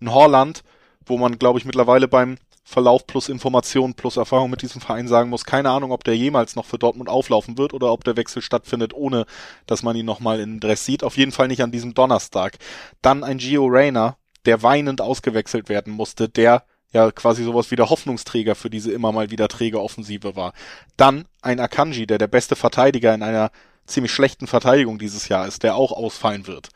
[0.00, 0.64] ein Holland,
[1.06, 5.28] wo man, glaube ich, mittlerweile beim Verlauf plus Information plus Erfahrung mit diesem Verein sagen
[5.28, 8.40] muss, keine Ahnung, ob der jemals noch für Dortmund auflaufen wird oder ob der Wechsel
[8.40, 9.26] stattfindet, ohne
[9.66, 11.04] dass man ihn nochmal in Dress sieht.
[11.04, 12.56] Auf jeden Fall nicht an diesem Donnerstag.
[13.02, 14.16] Dann ein Gio Reyna,
[14.46, 16.64] der weinend ausgewechselt werden musste, der
[16.94, 20.54] ja quasi sowas wie der Hoffnungsträger für diese immer mal wieder träge Offensive war.
[20.96, 23.50] Dann ein Akanji, der der beste Verteidiger in einer
[23.86, 26.70] ziemlich schlechten Verteidigung dieses Jahr ist, der auch ausfallen wird.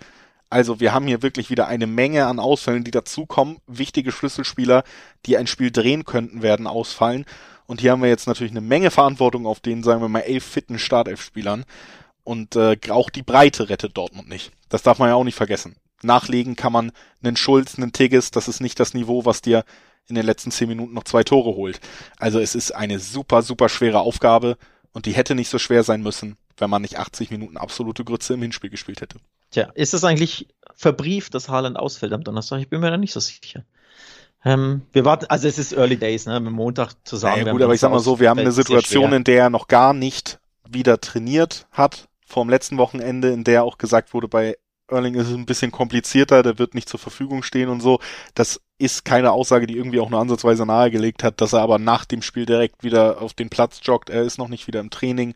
[0.50, 3.58] Also wir haben hier wirklich wieder eine Menge an Ausfällen, die dazukommen.
[3.66, 4.82] Wichtige Schlüsselspieler,
[5.26, 7.24] die ein Spiel drehen könnten, werden ausfallen.
[7.66, 10.44] Und hier haben wir jetzt natürlich eine Menge Verantwortung auf den, sagen wir mal, elf
[10.44, 11.64] fitten Startelf-Spielern.
[12.24, 14.52] Und äh, auch die Breite rettet Dortmund nicht.
[14.68, 15.76] Das darf man ja auch nicht vergessen.
[16.02, 16.92] Nachlegen kann man
[17.22, 19.64] einen Schulz, einen Tigges, das ist nicht das Niveau, was dir
[20.08, 21.80] in den letzten zehn Minuten noch zwei Tore holt.
[22.18, 24.56] Also es ist eine super, super schwere Aufgabe
[24.92, 28.34] und die hätte nicht so schwer sein müssen, wenn man nicht 80 Minuten absolute Grütze
[28.34, 29.18] im Hinspiel gespielt hätte.
[29.50, 32.60] Tja, ist es eigentlich verbrieft, dass Haaland ausfällt am Donnerstag?
[32.60, 33.64] Ich bin mir da nicht so sicher.
[34.44, 36.38] Ähm, wir warten, also es ist Early Days, ne?
[36.38, 37.46] Mit Montag zusammen.
[37.46, 39.68] Ja, gut, aber ich sag mal so, wir haben eine Situation, in der er noch
[39.68, 40.38] gar nicht
[40.68, 44.56] wieder trainiert hat vom letzten Wochenende, in der auch gesagt wurde, bei
[44.90, 48.00] Erling ist ein bisschen komplizierter, der wird nicht zur Verfügung stehen und so.
[48.34, 52.04] Das ist keine Aussage, die irgendwie auch nur ansatzweise nahegelegt hat, dass er aber nach
[52.04, 54.10] dem Spiel direkt wieder auf den Platz joggt.
[54.10, 55.34] Er ist noch nicht wieder im Training.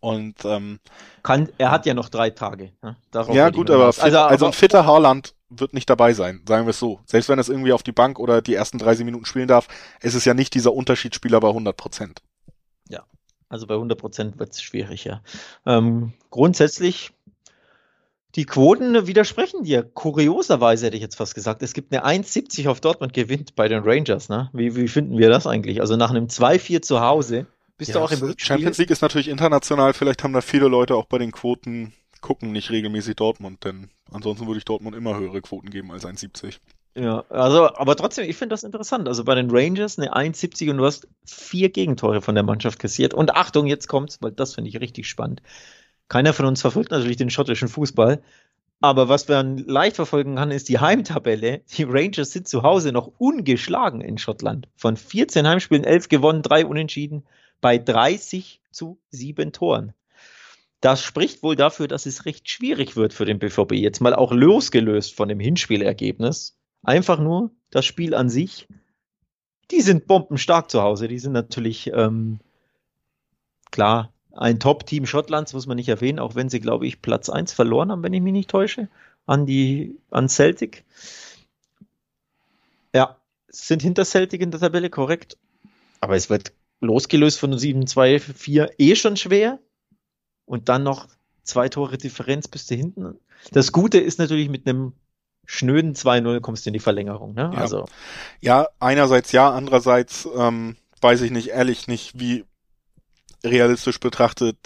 [0.00, 0.80] Und ähm,
[1.22, 2.72] kann, er hat ja noch drei Tage.
[2.82, 2.96] Ne?
[3.32, 6.70] ja gut, aber, fit, also, also ein fitter Haaland wird nicht dabei sein, sagen wir
[6.70, 7.00] es so.
[7.04, 9.68] Selbst wenn er es irgendwie auf die Bank oder die ersten 30 Minuten spielen darf,
[10.00, 12.22] ist es ja nicht dieser Unterschiedsspieler bei 100 Prozent.
[12.88, 13.04] Ja,
[13.50, 15.22] also bei 100 Prozent wird es schwierig, ja.
[15.66, 17.12] Ähm, grundsätzlich,
[18.36, 19.82] die Quoten widersprechen dir.
[19.82, 23.82] Kurioserweise hätte ich jetzt fast gesagt, es gibt eine 1,70 auf Dortmund gewinnt bei den
[23.82, 24.28] Rangers.
[24.28, 24.50] Ne?
[24.52, 25.80] Wie, wie finden wir das eigentlich?
[25.80, 28.46] Also nach einem 2-4 zu Hause bist ja, du auch im Rückspiel?
[28.46, 29.94] Champions League ist natürlich international.
[29.94, 34.46] Vielleicht haben da viele Leute auch bei den Quoten gucken nicht regelmäßig Dortmund, denn ansonsten
[34.46, 36.58] würde ich Dortmund immer höhere Quoten geben als 1,70.
[36.94, 39.06] Ja, also, aber trotzdem, ich finde das interessant.
[39.08, 43.14] Also bei den Rangers eine 1,70 und du hast vier Gegentore von der Mannschaft kassiert.
[43.14, 45.40] Und Achtung, jetzt kommt's, weil das finde ich richtig spannend.
[46.10, 48.20] Keiner von uns verfolgt natürlich den schottischen Fußball.
[48.80, 51.60] Aber was man leicht verfolgen kann, ist die Heimtabelle.
[51.76, 54.68] Die Rangers sind zu Hause noch ungeschlagen in Schottland.
[54.74, 57.26] Von 14 Heimspielen 11 gewonnen, 3 unentschieden
[57.60, 59.92] bei 30 zu 7 Toren.
[60.80, 63.74] Das spricht wohl dafür, dass es recht schwierig wird für den BVB.
[63.74, 66.58] Jetzt mal auch losgelöst von dem Hinspielergebnis.
[66.82, 68.66] Einfach nur das Spiel an sich.
[69.70, 71.06] Die sind bombenstark zu Hause.
[71.06, 72.40] Die sind natürlich, ähm,
[73.70, 77.52] klar, ein Top-Team Schottlands, muss man nicht erwähnen, auch wenn sie, glaube ich, Platz 1
[77.52, 78.88] verloren haben, wenn ich mich nicht täusche,
[79.26, 80.84] an die, an Celtic.
[82.94, 83.16] Ja,
[83.48, 85.36] sind hinter Celtic in der Tabelle korrekt.
[86.00, 89.58] Aber es wird losgelöst von 7-2-4 eh schon schwer.
[90.46, 91.06] Und dann noch
[91.44, 93.18] zwei Tore Differenz bis du hinten.
[93.52, 94.92] Das Gute ist natürlich mit einem
[95.46, 97.34] schnöden 2-0 kommst du in die Verlängerung.
[97.34, 97.50] Ne?
[97.52, 97.60] Ja.
[97.60, 97.86] Also.
[98.40, 102.44] ja, einerseits ja, andererseits ähm, weiß ich nicht, ehrlich nicht, wie
[103.44, 104.56] realistisch betrachtet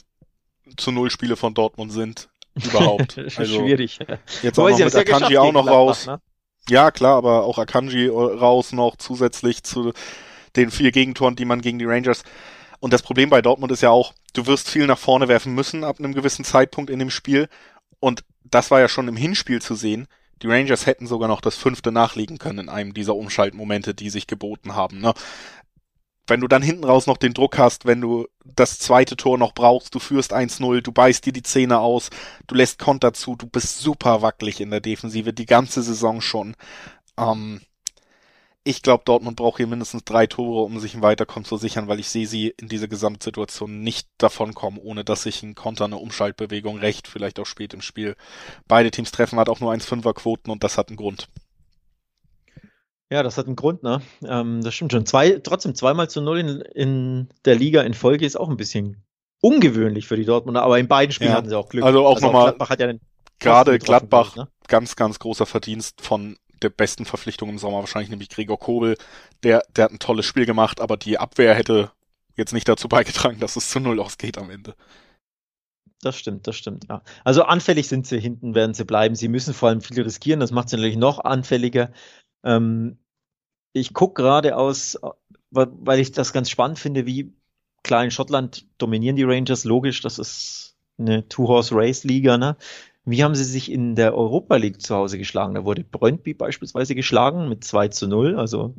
[0.77, 2.29] zu Null Spiele von Dortmund sind.
[2.55, 3.19] Überhaupt.
[3.37, 3.99] also, schwierig.
[4.43, 6.07] Jetzt auch noch mit Akanji auch noch raus.
[6.07, 6.21] Ne?
[6.69, 9.93] Ja, klar, aber auch Akanji raus noch zusätzlich zu
[10.57, 12.23] den vier Gegentoren, die man gegen die Rangers.
[12.81, 15.85] Und das Problem bei Dortmund ist ja auch, du wirst viel nach vorne werfen müssen
[15.85, 17.49] ab einem gewissen Zeitpunkt in dem Spiel.
[18.01, 20.07] Und das war ja schon im Hinspiel zu sehen.
[20.43, 24.27] Die Rangers hätten sogar noch das fünfte nachlegen können in einem dieser Umschaltmomente, die sich
[24.27, 25.01] geboten haben.
[25.01, 25.15] Ne?
[26.27, 29.53] Wenn du dann hinten raus noch den Druck hast, wenn du das zweite Tor noch
[29.53, 32.11] brauchst, du führst 1-0, du beißt dir die Zähne aus,
[32.47, 36.57] du lässt Konter zu, du bist super wackelig in der Defensive, die ganze Saison schon.
[37.19, 37.61] Ähm,
[38.67, 42.01] ich glaube, Dortmund braucht hier mindestens drei Tore, um sich ein Weiterkommen zu sichern, weil
[42.01, 45.99] ich sehe sie in dieser Gesamtsituation nicht davon kommen, ohne dass sich ein Konter, eine
[45.99, 48.17] Umschaltbewegung recht, vielleicht auch spät im Spiel.
[48.67, 51.29] Beide Teams treffen hat auch nur 1,5er Quoten und das hat einen Grund.
[53.11, 54.01] Ja, das hat einen Grund, ne?
[54.27, 55.07] Ähm, das stimmt schon.
[55.07, 59.05] Zwei, trotzdem zweimal zu null in, in der Liga in Folge ist auch ein bisschen
[59.41, 61.37] ungewöhnlich für die Dortmunder, aber in beiden Spielen ja.
[61.37, 61.85] hatten sie auch Glück.
[61.85, 63.01] Also auch also nochmal, Gladbach hat ja den
[63.39, 64.49] gerade Gladbach, ne?
[64.69, 68.97] ganz, ganz großer Verdienst von der besten Verpflichtung im Sommer wahrscheinlich, nämlich Gregor Kobel.
[69.43, 71.91] Der, der hat ein tolles Spiel gemacht, aber die Abwehr hätte
[72.37, 74.75] jetzt nicht dazu beigetragen, dass es zu Null ausgeht am Ende.
[76.01, 77.03] Das stimmt, das stimmt, ja.
[77.23, 79.15] Also anfällig sind sie hinten, werden sie bleiben.
[79.15, 81.93] Sie müssen vor allem viel riskieren, das macht sie natürlich noch anfälliger.
[82.45, 82.99] Ähm,
[83.73, 84.99] ich gucke gerade aus,
[85.51, 87.33] weil ich das ganz spannend finde, wie
[87.83, 92.57] klar in Schottland dominieren die Rangers, logisch, das ist eine Two-Horse-Race-Liga, ne?
[93.05, 95.55] Wie haben sie sich in der Europa League zu Hause geschlagen?
[95.55, 98.75] Da wurde Brøndby beispielsweise geschlagen mit 2 zu 0, also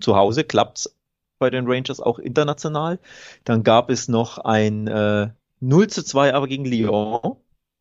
[0.00, 0.96] zu Hause klappt's
[1.38, 2.98] bei den Rangers auch international.
[3.44, 5.30] Dann gab es noch ein äh,
[5.60, 7.36] 0 zu 2 aber gegen Lyon.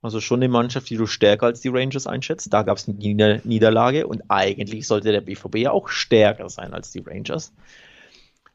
[0.06, 2.54] Also schon eine Mannschaft, die du stärker als die Rangers einschätzt.
[2.54, 6.76] Da gab es eine Nieder Niederlage und eigentlich sollte der BVB ja auch stärker sein
[6.76, 7.52] als die Rangers.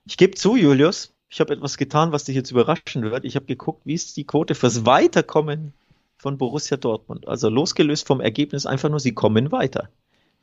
[0.06, 3.24] Ich gebe zu, Julius, ich habe etwas getan, was dich jetzt überraschen wird.
[3.24, 5.72] Ich habe geguckt, wie ist die Quote fürs Weiterkommen
[6.18, 7.26] von Borussia Dortmund.
[7.26, 9.88] Also losgelöst vom Ergebnis einfach nur, sie kommen weiter.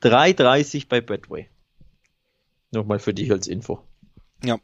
[0.01, 1.47] 3,30 bei Betway.
[2.72, 3.80] Nochmal für dich als Info.
[4.43, 4.60] Ja.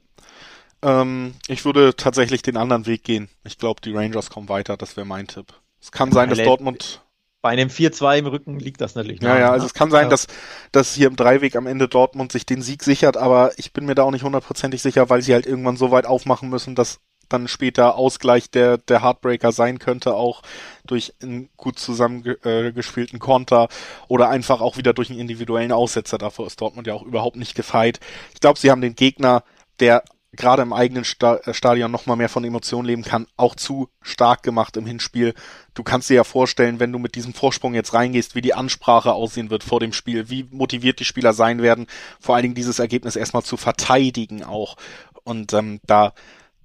[0.81, 3.29] Ähm, ich würde tatsächlich den anderen Weg gehen.
[3.45, 4.75] Ich glaube, die Rangers kommen weiter.
[4.75, 5.53] Das wäre mein Tipp.
[5.83, 7.01] Es kann sein, dass Dortmund
[7.41, 9.21] bei einem 4-2 im Rücken liegt das natürlich.
[9.21, 10.27] Ja, ja, also es kann sein, dass,
[10.71, 13.95] dass hier im Dreiweg am Ende Dortmund sich den Sieg sichert, aber ich bin mir
[13.95, 17.49] da auch nicht hundertprozentig sicher, weil sie halt irgendwann so weit aufmachen müssen, dass dann
[17.49, 20.41] später Ausgleich der, der Heartbreaker sein könnte, auch
[20.85, 23.67] durch einen gut zusammengespielten Konter
[24.07, 26.17] oder einfach auch wieder durch einen individuellen Aussetzer.
[26.17, 27.99] Davor ist Dortmund ja auch überhaupt nicht gefeit.
[28.33, 29.43] Ich glaube, sie haben den Gegner,
[29.81, 30.03] der
[30.35, 33.89] gerade im eigenen Sta äh, Stadion noch mal mehr von Emotionen leben kann, auch zu
[34.01, 35.33] stark gemacht im Hinspiel.
[35.73, 39.13] Du kannst dir ja vorstellen, wenn du mit diesem Vorsprung jetzt reingehst, wie die Ansprache
[39.13, 41.87] aussehen wird vor dem Spiel, wie motiviert die Spieler sein werden,
[42.19, 44.75] vor allen Dingen dieses Ergebnis erstmal zu verteidigen auch.
[45.23, 46.13] Und ähm, da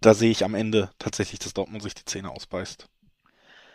[0.00, 2.86] da sehe ich am Ende tatsächlich, dass Dortmund sich die Zähne ausbeißt.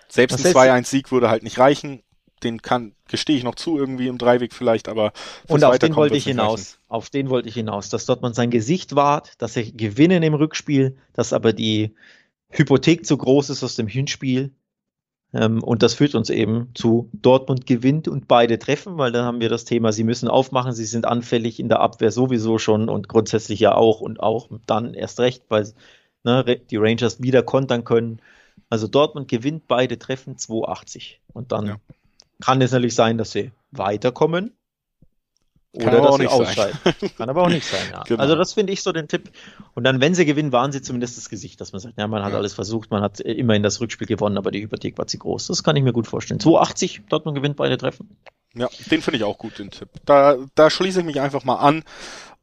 [0.07, 2.03] Selbst ein 2-1-Sieg würde halt nicht reichen.
[2.43, 5.13] Den kann, gestehe ich noch zu, irgendwie im Dreiweg vielleicht, aber
[5.47, 6.59] Und auf den wollte ich hinaus.
[6.59, 6.82] Reichen.
[6.93, 10.95] Auf den wollte ich hinaus, dass Dortmund sein Gesicht wahrt, dass sie gewinnen im Rückspiel,
[11.13, 11.95] dass aber die
[12.49, 14.51] Hypothek zu groß ist aus dem Hinspiel.
[15.33, 19.39] Ähm, und das führt uns eben zu Dortmund gewinnt und beide treffen, weil dann haben
[19.39, 23.09] wir das Thema, sie müssen aufmachen, sie sind anfällig in der Abwehr sowieso schon und
[23.09, 25.73] grundsätzlich ja auch und auch dann erst recht, weil
[26.23, 28.21] ne, die Rangers wieder kontern können.
[28.69, 31.15] Also Dortmund gewinnt beide Treffen 2,80.
[31.33, 31.75] Und dann ja.
[32.39, 34.51] kann es natürlich sein, dass sie weiterkommen
[35.73, 36.79] oder dass sie ausscheiden.
[37.17, 38.03] Kann aber auch nicht sein, ja.
[38.03, 38.21] Genau.
[38.21, 39.31] Also das finde ich so den Tipp.
[39.73, 42.23] Und dann, wenn sie gewinnen, waren sie zumindest das Gesicht, dass man sagt, ja, man
[42.23, 42.37] hat ja.
[42.37, 45.47] alles versucht, man hat immerhin das Rückspiel gewonnen, aber die Hypothek war zu groß.
[45.47, 46.39] Das kann ich mir gut vorstellen.
[46.39, 48.15] 2,80, Dortmund gewinnt beide Treffen.
[48.53, 49.89] Ja, den finde ich auch gut, den Tipp.
[50.05, 51.83] Da, da schließe ich mich einfach mal an.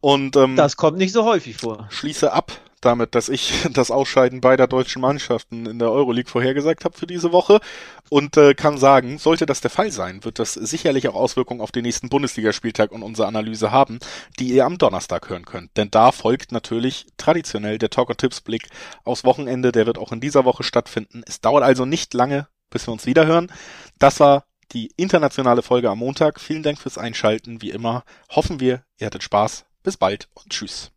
[0.01, 1.87] Und ähm, das kommt nicht so häufig vor.
[1.91, 6.97] Schließe ab damit, dass ich das Ausscheiden beider deutschen Mannschaften in der Euroleague vorhergesagt habe
[6.97, 7.61] für diese Woche
[8.09, 11.72] und äh, kann sagen, sollte das der Fall sein, wird das sicherlich auch Auswirkungen auf
[11.72, 13.99] den nächsten Bundesligaspieltag und unsere Analyse haben,
[14.39, 15.76] die ihr am Donnerstag hören könnt.
[15.76, 18.68] Denn da folgt natürlich traditionell der Talk Tipps Blick
[19.05, 21.22] aufs Wochenende, der wird auch in dieser Woche stattfinden.
[21.26, 23.53] Es dauert also nicht lange, bis wir uns wiederhören.
[23.99, 26.41] Das war die internationale Folge am Montag.
[26.41, 27.62] Vielen Dank fürs Einschalten.
[27.62, 29.64] Wie immer hoffen wir, ihr hattet Spaß.
[29.83, 30.93] Bis bald und tschüss.